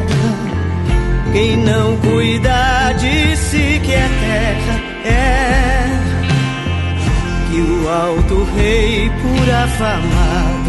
Quem 1.32 1.57
não 1.57 1.95
cuida 1.97 2.93
de 2.99 3.38
si 3.38 3.80
que 3.84 3.93
é 3.93 4.09
terra, 4.19 4.76
é 5.05 5.86
que 7.49 7.61
o 7.61 7.89
alto 7.89 8.43
rei 8.55 9.09
por 9.21 9.49
afamado, 9.49 10.62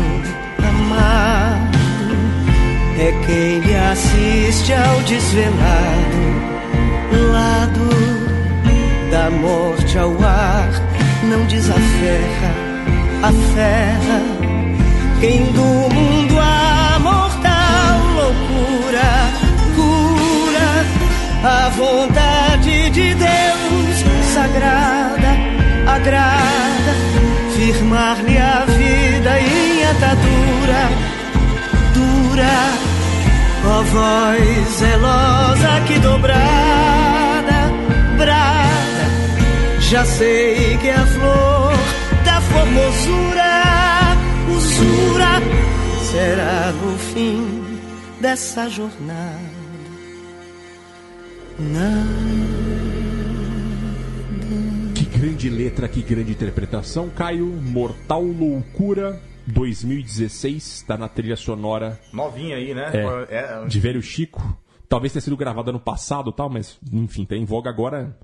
é 3.07 3.12
quem 3.26 3.61
lhe 3.61 3.76
assiste 3.76 4.72
ao 4.72 5.00
desvelado 5.02 6.34
lado 7.32 7.88
da 9.11 9.30
morte 9.30 9.98
ao 9.98 10.11
ar, 10.24 10.70
não 11.24 11.44
desaferra, 11.46 12.50
aferra 13.22 14.22
quem 15.20 15.44
do 15.52 15.94
mundo 15.94 16.38
a 16.40 16.98
mortal 17.00 17.98
loucura 18.16 19.11
cura 19.76 20.68
a 21.44 21.68
vontade 21.68 22.90
de 22.90 23.14
Deus 23.14 24.05
sagrada, 24.32 25.30
agrada, 25.86 26.94
firmar-lhe 27.55 28.38
a 28.38 28.64
vida 28.64 29.40
em 29.40 29.84
atadura 29.84 31.14
dura, 31.94 32.93
ó 33.74 33.82
voz 33.82 34.68
zelosa 34.78 35.80
que 35.86 35.98
dobrada, 35.98 37.60
brada, 38.16 39.06
já 39.80 40.04
sei 40.04 40.76
que 40.78 40.88
é 40.88 40.94
a 40.94 41.06
flor 41.06 41.72
da 42.24 42.40
formosura, 42.40 43.52
usura, 44.56 45.32
será 46.10 46.72
no 46.72 46.98
fim 46.98 47.64
dessa 48.20 48.68
jornada. 48.68 49.54
Que 54.94 55.04
grande 55.04 55.48
letra, 55.48 55.88
que 55.88 56.02
grande 56.02 56.32
interpretação. 56.32 57.08
Caio, 57.10 57.46
Mortal 57.46 58.22
Loucura 58.22 59.20
2016, 59.47 60.57
está 60.57 60.97
na 60.97 61.09
trilha 61.09 61.36
sonora 61.36 62.01
Novinha 62.12 62.57
aí, 62.57 62.74
né? 62.74 62.90
É. 62.92 63.62
É, 63.62 63.66
de 63.66 63.80
Velho 63.80 64.03
Chico. 64.03 64.59
Talvez 64.88 65.12
tenha 65.12 65.22
sido 65.22 65.36
gravada 65.36 65.72
no 65.72 65.80
passado 65.80 66.30
tal, 66.30 66.49
mas 66.49 66.78
enfim, 66.92 67.24
tá 67.24 67.36
em 67.36 67.45
voga 67.45 67.68
agora. 67.68 68.16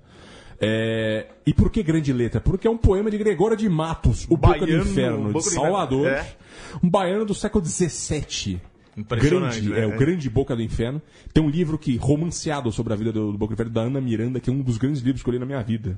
É, 0.59 1.27
E 1.45 1.53
por 1.53 1.71
que 1.71 1.81
grande 1.81 2.13
letra? 2.13 2.39
Porque 2.39 2.67
é 2.67 2.71
um 2.71 2.77
poema 2.77 3.09
de 3.09 3.17
Gregório 3.17 3.57
de 3.57 3.67
Matos, 3.67 4.27
O 4.29 4.37
Boca 4.37 4.59
do 4.59 4.71
Inferno, 4.71 5.27
de 5.27 5.33
do 5.33 5.41
Salvador. 5.41 6.07
É. 6.07 6.35
Um 6.83 6.89
baiano 6.89 7.25
do 7.25 7.33
século 7.33 7.65
XVII. 7.65 8.61
Impressionante, 8.95 9.61
grande, 9.61 9.69
né? 9.69 9.81
é, 9.81 9.87
o 9.87 9.97
grande 9.97 10.29
Boca 10.29 10.55
do 10.55 10.61
Inferno. 10.61 11.01
Tem 11.33 11.43
um 11.43 11.49
livro 11.49 11.77
que 11.77 11.97
romanceado 11.97 12.71
sobre 12.71 12.93
a 12.93 12.95
vida 12.95 13.11
do, 13.11 13.31
do 13.31 13.37
Boca 13.37 13.51
do 13.51 13.53
Inferno 13.55 13.73
da 13.73 13.81
Ana 13.81 13.99
Miranda, 13.99 14.39
que 14.39 14.49
é 14.49 14.53
um 14.53 14.61
dos 14.61 14.77
grandes 14.77 15.01
livros 15.01 15.23
que 15.23 15.29
eu 15.29 15.33
li 15.33 15.39
na 15.39 15.45
minha 15.45 15.63
vida. 15.63 15.97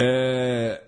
É, 0.00 0.82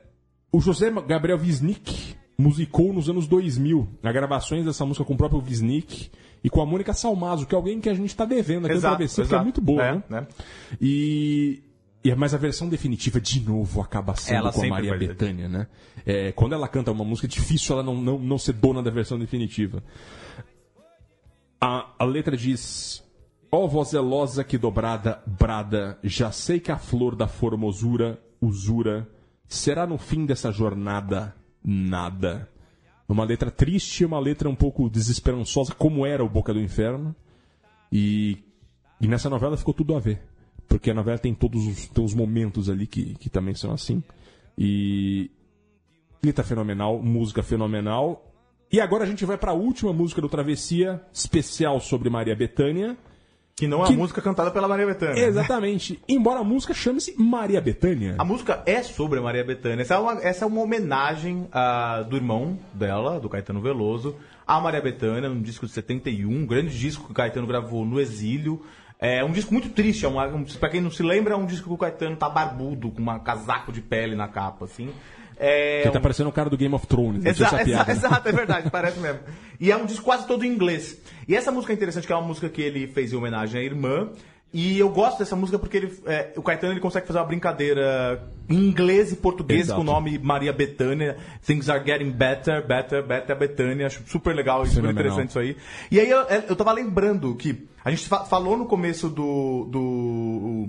o 0.51 0.61
José 0.61 0.91
Gabriel 1.07 1.39
Wisnik 1.39 2.17
musicou 2.41 2.93
nos 2.93 3.09
anos 3.09 3.29
2000, 3.29 3.89
na 4.03 4.11
gravações 4.11 4.65
dessa 4.65 4.85
música 4.85 5.05
com 5.05 5.15
o 5.15 5.17
próprio 5.17 5.43
Wisnik 5.43 6.11
e 6.43 6.49
com 6.49 6.61
a 6.61 6.67
Mônica 6.67 6.93
Salmazo, 6.95 7.47
que 7.47 7.55
é 7.55 7.57
alguém 7.57 7.81
que 7.81 7.89
a 7.89 7.95
gente 7.95 8.17
tá 8.17 8.25
devendo 8.25 8.65
aqui 8.65 8.75
no 8.75 8.81
Travessia, 8.81 9.27
que 9.27 9.35
é 9.35 9.43
muito 9.43 9.61
boa, 9.61 9.83
É, 9.83 9.95
né? 9.95 10.03
né? 10.09 10.27
E, 10.81 11.63
e 12.03 12.15
mas 12.15 12.33
a 12.33 12.39
versão 12.39 12.69
definitiva 12.69 13.21
de 13.21 13.41
novo 13.41 13.83
acaba 13.83 14.17
sendo 14.17 14.39
Ela 14.39 14.53
com 14.53 14.63
a 14.63 14.69
Maria. 14.69 14.97
Bethânia, 14.97 15.49
né? 15.49 15.67
É, 16.05 16.33
quando 16.33 16.55
ela 16.55 16.67
canta 16.67 16.91
uma 16.91 17.05
música 17.05 17.27
é 17.27 17.31
difícil 17.31 17.75
ela 17.75 17.83
não, 17.83 17.95
não, 18.01 18.19
não 18.19 18.39
ser 18.39 18.55
dona 18.55 18.83
da 18.83 18.91
versão 18.91 19.19
definitiva. 19.19 19.83
A, 21.61 21.93
a 21.99 22.05
letra 22.05 22.37
diz: 22.37 23.05
Ó 23.53 23.67
voz 23.67 23.91
zelosa 23.91 24.43
que 24.43 24.57
dobrada 24.57 25.23
brada, 25.27 25.99
já 26.03 26.33
sei 26.33 26.59
que 26.59 26.73
a 26.73 26.79
flor 26.79 27.15
da 27.15 27.29
formosura, 27.29 28.19
usura, 28.41 29.07
será 29.47 29.87
no 29.87 29.99
fim 29.99 30.25
dessa 30.25 30.51
jornada 30.51 31.35
nada. 31.65 32.49
Uma 33.09 33.25
letra 33.25 33.51
triste, 33.51 34.05
uma 34.05 34.21
letra 34.21 34.49
um 34.49 34.55
pouco 34.55 34.89
desesperançosa, 34.89 35.75
como 35.75 36.07
era 36.07 36.25
o 36.25 36.29
Boca 36.29 36.55
do 36.55 36.61
Inferno. 36.61 37.15
E, 37.91 38.39
e 39.01 39.09
nessa 39.09 39.29
novela 39.29 39.57
ficou 39.57 39.75
tudo 39.75 39.97
a 39.97 40.01
ver. 40.01 40.23
Porque 40.69 40.91
a 40.91 40.95
novela 40.95 41.19
tem 41.19 41.35
todos 41.35 41.67
os, 41.67 41.89
tem 41.89 42.05
os 42.05 42.15
momentos 42.15 42.71
ali 42.71 42.87
que, 42.87 43.15
que 43.15 43.29
também 43.29 43.55
são 43.55 43.73
assim. 43.73 44.03
E. 44.57 45.31
Letra 46.23 46.45
fenomenal, 46.45 47.03
música 47.03 47.43
fenomenal. 47.43 48.31
E 48.71 48.79
agora 48.81 49.05
a 49.05 49.07
gente 49.07 49.25
vai 49.25 49.37
para 49.37 49.51
a 49.51 49.55
última 49.55 49.93
música 49.93 50.21
do 50.21 50.29
Travessia, 50.29 51.03
especial 51.13 51.81
sobre 51.81 52.11
Maria 52.11 52.37
Bethânia. 52.37 52.97
Que 53.61 53.69
não 53.69 53.85
é 53.85 53.89
Que- 53.89 53.93
a 53.93 53.97
música 53.97 54.23
cantada 54.23 54.51
pela 54.51 54.67
Maria 54.67 54.87
Bethânia. 54.87 55.23
Exatamente. 55.23 56.01
Embora 56.09 56.41
a 56.41 56.43
música 56.45 56.73
chame-se 56.73 57.15
Maria 57.19 57.61
Bethânia. 57.61 58.15
A 58.19 58.25
música 58.25 58.63
é 58.65 58.83
sobre 58.83 59.19
a 59.19 59.23
Maria 59.23 59.45
Bethânia. 59.45 59.83
Essa 59.83 59.97
é 59.97 59.99
uma, 59.99 60.13
essa 60.23 60.45
é 60.47 60.49
uma 60.49 60.63
homenagem 60.63 61.47
ah, 61.53 62.03
do 62.09 62.17
irmão 62.17 62.59
dela, 62.73 63.21
do 63.21 63.29
Caetano 63.29 63.61
Veloso, 63.61 64.17
à 64.47 64.59
Maria 64.59 64.81
Bethânia, 64.81 65.29
num 65.29 65.43
disco 65.43 65.67
de 65.67 65.73
71, 65.73 66.31
um 66.31 66.47
grande 66.47 66.77
disco 66.79 67.05
que 67.05 67.11
o 67.11 67.15
Caetano 67.15 67.47
gravou 67.47 67.85
no 67.85 68.01
exílio. 68.01 68.63
É 68.99 69.23
um 69.23 69.31
disco 69.31 69.53
muito 69.53 69.69
triste, 69.69 70.07
é 70.07 70.09
uma, 70.09 70.27
um, 70.27 70.43
pra 70.45 70.71
quem 70.71 70.81
não 70.81 70.91
se 70.91 71.03
lembra, 71.03 71.35
é 71.35 71.37
um 71.37 71.45
disco 71.45 71.69
que 71.69 71.75
o 71.75 71.77
Caetano 71.79 72.17
tá 72.17 72.31
barbudo, 72.31 72.91
com 72.91 73.03
um 73.03 73.19
casaco 73.19 73.71
de 73.73 73.83
pele 73.83 74.15
na 74.17 74.27
capa, 74.27 74.65
assim. 74.65 74.89
É, 75.43 75.83
Que 75.85 75.91
tá 75.91 76.01
parecendo 76.01 76.29
o 76.29 76.33
cara 76.33 76.51
do 76.51 76.57
Game 76.59 76.75
of 76.75 76.87
Thrones. 76.87 77.25
Exato, 77.25 77.57
piada, 77.65 77.71
exato, 77.71 77.89
né? 77.91 77.97
exato, 77.97 78.29
é 78.29 78.33
verdade, 78.33 78.69
parece 78.73 79.01
mesmo. 79.01 79.21
E 79.59 79.73
é 79.73 79.77
um 79.77 79.87
disco 79.87 80.05
quase 80.05 80.27
todo 80.27 80.45
em 80.45 80.49
inglês. 80.53 81.01
E 81.27 81.35
essa 81.35 81.51
música 81.51 81.73
é 81.73 81.77
interessante, 81.77 82.07
que 82.07 82.13
é 82.13 82.17
uma 82.17 82.27
música 82.29 82.49
que 82.51 82.61
ele 82.61 82.87
fez 82.87 83.13
em 83.13 83.17
homenagem 83.17 83.59
à 83.61 83.65
irmã. 83.65 84.11
E 84.53 84.79
eu 84.81 84.89
gosto 84.91 85.21
dessa 85.21 85.37
música 85.37 85.59
porque 85.61 85.77
ele, 85.77 85.99
é, 86.07 86.33
o 86.37 86.43
Caetano 86.43 86.73
ele 86.73 86.81
consegue 86.81 87.07
fazer 87.07 87.21
uma 87.21 87.25
brincadeira 87.25 88.29
em 88.49 88.57
inglês 88.57 89.13
e 89.13 89.17
português 89.17 89.61
Exato. 89.67 89.77
com 89.77 89.83
o 89.83 89.85
nome 89.85 90.19
Maria 90.19 90.53
Bethânia. 90.53 91.17
Things 91.47 91.69
are 91.71 91.83
getting 91.87 92.11
better, 92.11 92.67
better, 92.67 93.07
better 93.07 93.39
Bethânia. 93.39 93.87
Acho 93.87 94.03
super 94.09 94.35
legal 94.35 94.65
e 94.65 94.67
super 94.67 94.81
Fenomenal. 94.89 95.01
interessante 95.03 95.29
isso 95.31 95.39
aí. 95.39 95.57
E 95.91 96.01
aí 96.01 96.11
eu, 96.11 96.19
eu 96.49 96.57
tava 96.57 96.73
lembrando 96.73 97.33
que 97.37 97.67
a 97.85 97.91
gente 97.91 98.09
fa- 98.09 98.25
falou 98.25 98.57
no 98.59 98.67
começo 98.67 99.09
do, 99.09 99.69
do, 99.71 100.69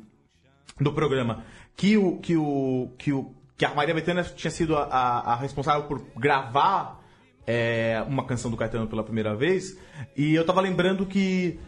do 0.79 0.93
programa 0.93 1.43
que 1.75 1.97
o 1.97 2.17
que 2.19 2.37
o 2.37 2.89
que 2.99 3.11
o 3.11 3.33
que 3.61 3.65
a 3.65 3.75
Maria 3.75 3.93
Bethânia 3.93 4.23
tinha 4.23 4.49
sido 4.49 4.75
a, 4.75 4.85
a- 4.85 5.33
a 5.33 5.35
responsável 5.35 5.83
por 5.83 6.01
gravar 6.17 6.99
é, 7.45 8.03
uma 8.07 8.25
canção 8.25 8.49
do 8.49 8.57
Caetano 8.57 8.87
pela 8.87 9.03
primeira 9.03 9.35
vez 9.35 9.77
e 10.17 10.33
eu 10.33 10.43
tava 10.43 10.59
lembrando 10.61 11.05
que 11.05 11.59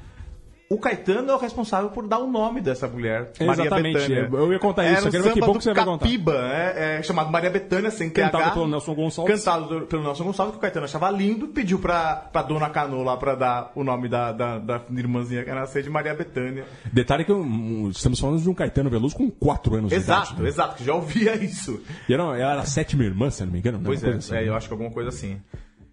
o 0.74 0.80
Caetano 0.80 1.32
é 1.32 1.36
o 1.36 1.38
responsável 1.38 1.90
por 1.90 2.08
dar 2.08 2.20
o 2.20 2.28
nome 2.30 2.62
dessa 2.62 2.88
mulher, 2.88 3.32
Maria 3.40 3.64
Exatamente, 3.66 3.94
Bethânia. 3.98 4.30
eu 4.32 4.52
ia 4.54 4.60
contar 4.60 4.84
isso, 4.86 4.92
Era 4.98 5.08
eu 5.08 5.12
quero 5.12 5.24
ver 5.24 5.34
que 5.34 5.40
que 5.42 5.46
você 5.64 5.74
vai 5.74 5.86
contar. 5.86 6.06
Capiba, 6.06 6.34
é, 6.54 6.98
é, 7.00 7.04
chamado 7.04 7.32
Maria 7.32 7.50
Bethânia, 7.50 7.92
sem 7.92 8.10
Cantado 8.10 8.44
TH. 8.46 8.52
pelo 8.54 8.68
Nelson 8.68 8.94
Gonçalves. 8.96 9.36
Cantado 9.44 9.80
do- 9.80 9.86
pelo 9.88 10.04
Nelson 10.04 10.24
Gonçalves, 10.24 10.52
que 10.54 10.58
o 10.58 10.62
Caetano 10.62 10.86
achava 10.86 11.10
lindo, 11.12 11.48
pediu 11.48 11.80
pra, 11.80 12.16
pra 12.16 12.42
Dona 12.42 12.70
Cano 12.70 13.04
lá 13.04 13.16
pra 13.18 13.36
dar 13.36 13.72
o 13.76 13.84
nome 13.84 14.08
da, 14.10 14.32
da, 14.32 14.58
da 14.60 14.82
irmãzinha 14.98 15.44
que 15.44 15.50
ia 15.50 15.56
nascer 15.56 15.84
de 15.84 15.90
Maria 15.90 16.14
Bethânia. 16.14 16.66
Detalhe 16.92 17.24
que 17.26 17.32
um, 17.32 17.90
estamos 17.90 18.20
falando 18.20 18.42
de 18.42 18.50
um 18.50 18.54
Caetano 18.54 18.90
Veloso 18.90 19.16
com 19.16 19.30
4 19.30 19.76
anos 19.76 19.90
de 19.90 19.96
Exato, 19.96 20.28
idade. 20.32 20.42
né? 20.44 20.48
exato, 20.50 20.76
que 20.78 20.84
já 20.84 20.94
ouvia 20.96 21.36
isso. 21.44 21.82
E 22.10 22.14
era, 22.14 22.24
ela 22.24 22.38
era 22.54 22.62
a 22.62 22.66
sétima 22.66 23.04
irmã, 23.04 23.30
se 23.30 23.44
não 23.46 23.52
me 23.52 23.60
engano. 23.60 23.78
né? 23.78 23.84
Pois 23.86 24.04
é, 24.04 24.10
assim, 24.12 24.36
é, 24.36 24.48
eu 24.48 24.56
acho 24.56 24.68
que 24.68 24.74
alguma 24.74 24.92
coisa 24.92 25.10
assim. 25.10 25.40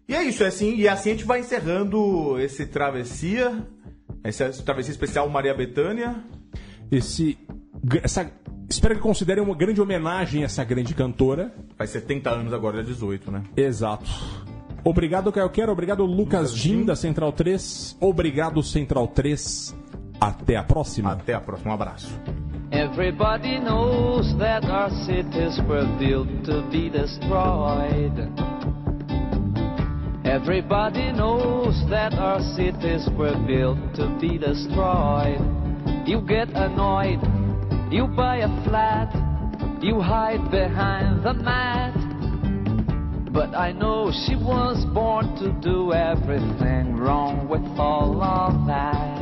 E 0.08 0.14
é 0.14 0.24
isso, 0.24 0.42
é 0.42 0.46
assim, 0.48 0.74
e 0.74 0.88
assim 0.88 1.10
a 1.10 1.12
gente 1.12 1.24
vai 1.24 1.38
encerrando 1.38 2.36
esse 2.40 2.66
Travessia, 2.66 3.64
esse 4.24 4.62
Travessia 4.62 4.92
especial 4.92 5.28
Maria 5.28 5.54
Bethânia. 5.54 6.16
Esse, 6.90 7.38
essa, 8.02 8.30
espero 8.68 8.94
que 8.96 9.00
considerem 9.00 9.42
uma 9.42 9.54
grande 9.54 9.80
homenagem 9.80 10.42
a 10.42 10.46
essa 10.46 10.64
grande 10.64 10.94
cantora. 10.94 11.52
Faz 11.76 11.90
70 11.90 12.30
anos 12.30 12.52
agora, 12.52 12.80
é 12.80 12.82
18, 12.82 13.30
né? 13.30 13.42
Exato. 13.56 14.10
Obrigado, 14.84 15.30
Caio 15.30 15.50
Quero. 15.50 15.72
Obrigado, 15.72 16.04
Lucas 16.04 16.54
Jim, 16.54 16.84
da 16.84 16.96
Central 16.96 17.32
3. 17.32 17.96
Obrigado, 18.00 18.62
Central 18.62 19.08
3. 19.08 19.76
Até 20.20 20.56
a 20.56 20.62
próxima. 20.62 21.12
Até 21.12 21.34
a 21.34 21.40
próxima, 21.40 21.70
um 21.70 21.74
abraço. 21.74 22.10
Everybody 22.72 23.58
knows 23.58 24.32
that 24.38 24.64
our 24.70 24.90
cities 25.04 25.58
were 25.66 25.86
built 25.98 26.28
to 26.44 26.62
be 26.70 26.88
destroyed. 26.88 28.12
Everybody 30.24 31.12
knows 31.12 31.82
that 31.88 32.12
our 32.14 32.40
cities 32.54 33.08
were 33.16 33.36
built 33.46 33.78
to 33.94 34.18
be 34.20 34.36
destroyed. 34.36 35.40
You 36.06 36.20
get 36.20 36.50
annoyed, 36.50 37.20
you 37.90 38.06
buy 38.06 38.38
a 38.38 38.64
flat, 38.64 39.14
you 39.82 40.00
hide 40.00 40.50
behind 40.50 41.24
the 41.24 41.32
mat. 41.32 41.94
But 43.32 43.54
I 43.54 43.72
know 43.72 44.12
she 44.26 44.36
was 44.36 44.84
born 44.92 45.36
to 45.36 45.52
do 45.62 45.94
everything 45.94 46.96
wrong 46.96 47.48
with 47.48 47.64
all 47.78 48.20
of 48.22 48.66
that. 48.66 49.20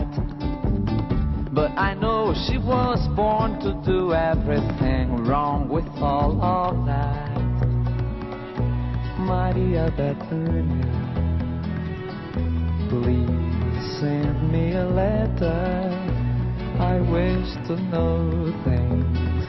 But 1.55 1.71
I 1.79 1.95
know 1.95 2.35
she 2.49 2.59
was 2.59 3.07
born 3.15 3.61
to 3.61 3.81
do 3.85 4.15
everything 4.15 5.25
wrong 5.25 5.69
with 5.69 5.87
all 6.01 6.41
of 6.43 6.87
that. 6.87 7.28
Maria 9.29 9.93
Bethania, 9.95 10.89
please 12.89 14.01
send 14.01 14.51
me 14.51 14.73
a 14.73 14.87
letter. 14.87 15.93
I 16.81 16.99
wish 17.01 17.53
to 17.67 17.77
know 17.93 18.51
things 18.65 19.45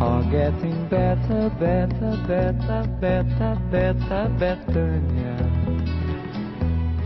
are 0.00 0.22
getting 0.30 0.88
better, 0.88 1.50
better, 1.60 2.16
better, 2.26 2.88
better, 3.02 3.60
better, 3.70 4.22
Bethania. 4.38 5.36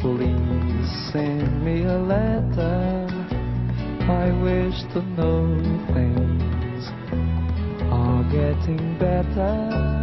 Please 0.01 1.11
send 1.11 1.65
me 1.65 1.83
a 1.83 1.99
letter. 1.99 3.09
I 4.03 4.31
wish 4.45 4.79
to 4.93 5.03
know 5.19 5.59
things 5.93 6.87
are 7.91 8.23
getting 8.31 8.97
better. 9.01 10.02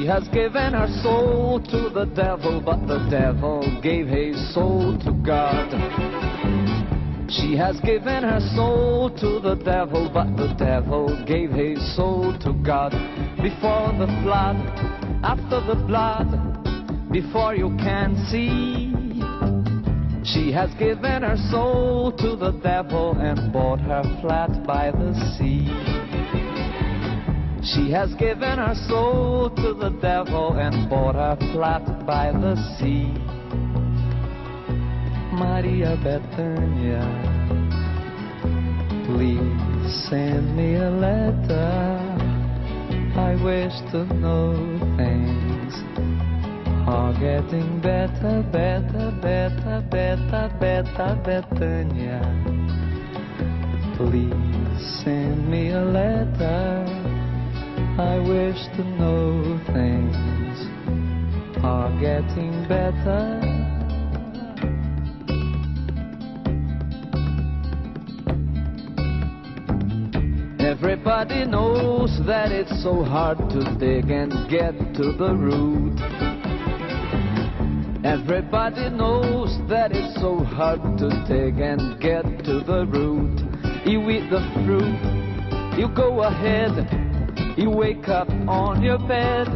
She 0.00 0.06
has 0.06 0.26
given 0.28 0.72
her 0.72 0.88
soul 1.02 1.60
to 1.60 1.90
the 1.90 2.06
devil, 2.06 2.62
but 2.64 2.86
the 2.86 3.06
devil 3.10 3.60
gave 3.82 4.06
his 4.06 4.54
soul 4.54 4.98
to 5.04 5.12
God. 5.12 5.68
She 7.30 7.54
has 7.56 7.78
given 7.80 8.22
her 8.22 8.40
soul 8.56 9.10
to 9.10 9.40
the 9.40 9.56
devil, 9.62 10.10
but 10.10 10.38
the 10.38 10.54
devil 10.54 11.22
gave 11.26 11.50
his 11.50 11.78
soul 11.96 12.34
to 12.38 12.54
God. 12.64 12.92
Before 13.42 13.92
the 13.92 14.06
flood, 14.24 14.56
after 15.22 15.60
the 15.66 15.84
blood, 15.86 17.12
before 17.12 17.54
you 17.54 17.68
can 17.76 18.16
see. 18.30 18.94
She 20.24 20.50
has 20.50 20.70
given 20.78 21.24
her 21.24 21.36
soul 21.50 22.10
to 22.12 22.36
the 22.36 22.52
devil 22.62 23.18
and 23.20 23.52
bought 23.52 23.80
her 23.80 24.02
flat 24.22 24.66
by 24.66 24.92
the 24.92 25.12
sea. 25.36 25.99
She 27.62 27.90
has 27.90 28.14
given 28.14 28.58
her 28.58 28.74
soul 28.88 29.50
to 29.50 29.74
the 29.74 29.90
devil 30.00 30.54
and 30.54 30.88
bought 30.88 31.14
her 31.14 31.36
flat 31.52 31.84
by 32.06 32.32
the 32.32 32.56
sea. 32.78 33.12
Maria 35.36 35.94
Bethania, 36.02 37.04
please 39.04 40.08
send 40.08 40.56
me 40.56 40.76
a 40.76 40.90
letter. 40.90 42.20
I 43.16 43.36
wish 43.44 43.74
to 43.92 44.04
know 44.14 44.54
things 44.96 45.74
are 46.88 47.12
getting 47.12 47.80
better, 47.82 48.42
better, 48.50 49.12
better, 49.20 49.84
better, 49.90 50.50
better, 50.58 51.20
Bethania. 51.24 52.22
Please 53.98 55.02
send 55.04 55.50
me 55.50 55.70
a 55.70 55.84
letter. 55.84 56.99
I 58.00 58.18
wish 58.18 58.56
to 58.76 58.82
know 58.82 59.60
things 59.74 60.16
are 61.62 61.90
getting 62.00 62.66
better. 62.66 63.36
Everybody 70.64 71.44
knows 71.44 72.18
that 72.24 72.52
it's 72.52 72.82
so 72.82 73.04
hard 73.04 73.36
to 73.50 73.76
dig 73.78 74.10
and 74.10 74.32
get 74.48 74.72
to 74.94 75.12
the 75.12 75.34
root. 75.34 76.00
Everybody 78.02 78.88
knows 78.88 79.58
that 79.68 79.92
it's 79.92 80.18
so 80.18 80.38
hard 80.38 80.80
to 80.96 81.08
dig 81.28 81.60
and 81.60 82.00
get 82.00 82.24
to 82.46 82.60
the 82.60 82.86
root. 82.86 83.40
You 83.84 84.08
eat 84.08 84.30
the 84.30 84.40
fruit, 84.64 85.78
you 85.78 85.94
go 85.94 86.22
ahead 86.22 86.99
you 87.60 87.68
wake 87.68 88.08
up 88.08 88.28
on 88.48 88.82
your 88.82 88.98
bed. 88.98 89.46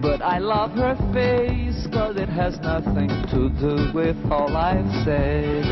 But 0.00 0.22
I 0.22 0.38
love 0.38 0.70
her 0.72 0.96
face, 1.12 1.86
cause 1.92 2.16
it 2.16 2.30
has 2.30 2.58
nothing 2.60 3.08
to 3.28 3.50
do 3.60 3.92
with 3.92 4.16
all 4.30 4.56
I've 4.56 4.90
said. 5.04 5.64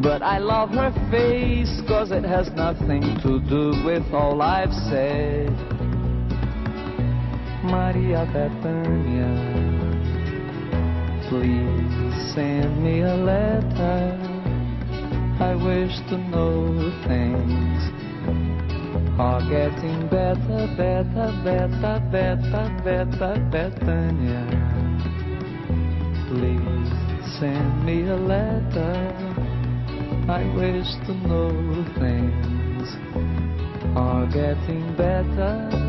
But 0.00 0.22
I 0.22 0.38
love 0.38 0.70
her 0.70 0.92
face, 1.10 1.82
cause 1.86 2.10
it 2.10 2.24
has 2.24 2.50
nothing 2.52 3.02
to 3.22 3.38
do 3.50 3.84
with 3.84 4.02
all 4.14 4.40
I've 4.40 4.72
said. 4.88 5.50
Maria 7.64 8.24
Bethania, 8.32 9.32
please 11.28 12.34
send 12.34 12.82
me 12.82 13.00
a 13.02 13.14
letter. 13.14 14.18
I 15.38 15.54
wish 15.54 15.96
to 16.08 16.16
know 16.16 16.90
things 17.06 18.11
are 19.18 19.40
getting 19.42 20.08
better, 20.08 20.66
better, 20.76 21.28
better, 21.44 22.00
better, 22.10 22.64
better, 22.82 23.48
Bethania. 23.50 24.44
Please 26.28 27.38
send 27.38 27.84
me 27.84 28.08
a 28.08 28.16
letter. 28.16 29.12
I 30.28 30.44
wish 30.54 30.88
to 31.06 31.14
know 31.28 31.50
things 31.98 32.88
are 33.96 34.26
getting 34.26 34.96
better, 34.96 35.81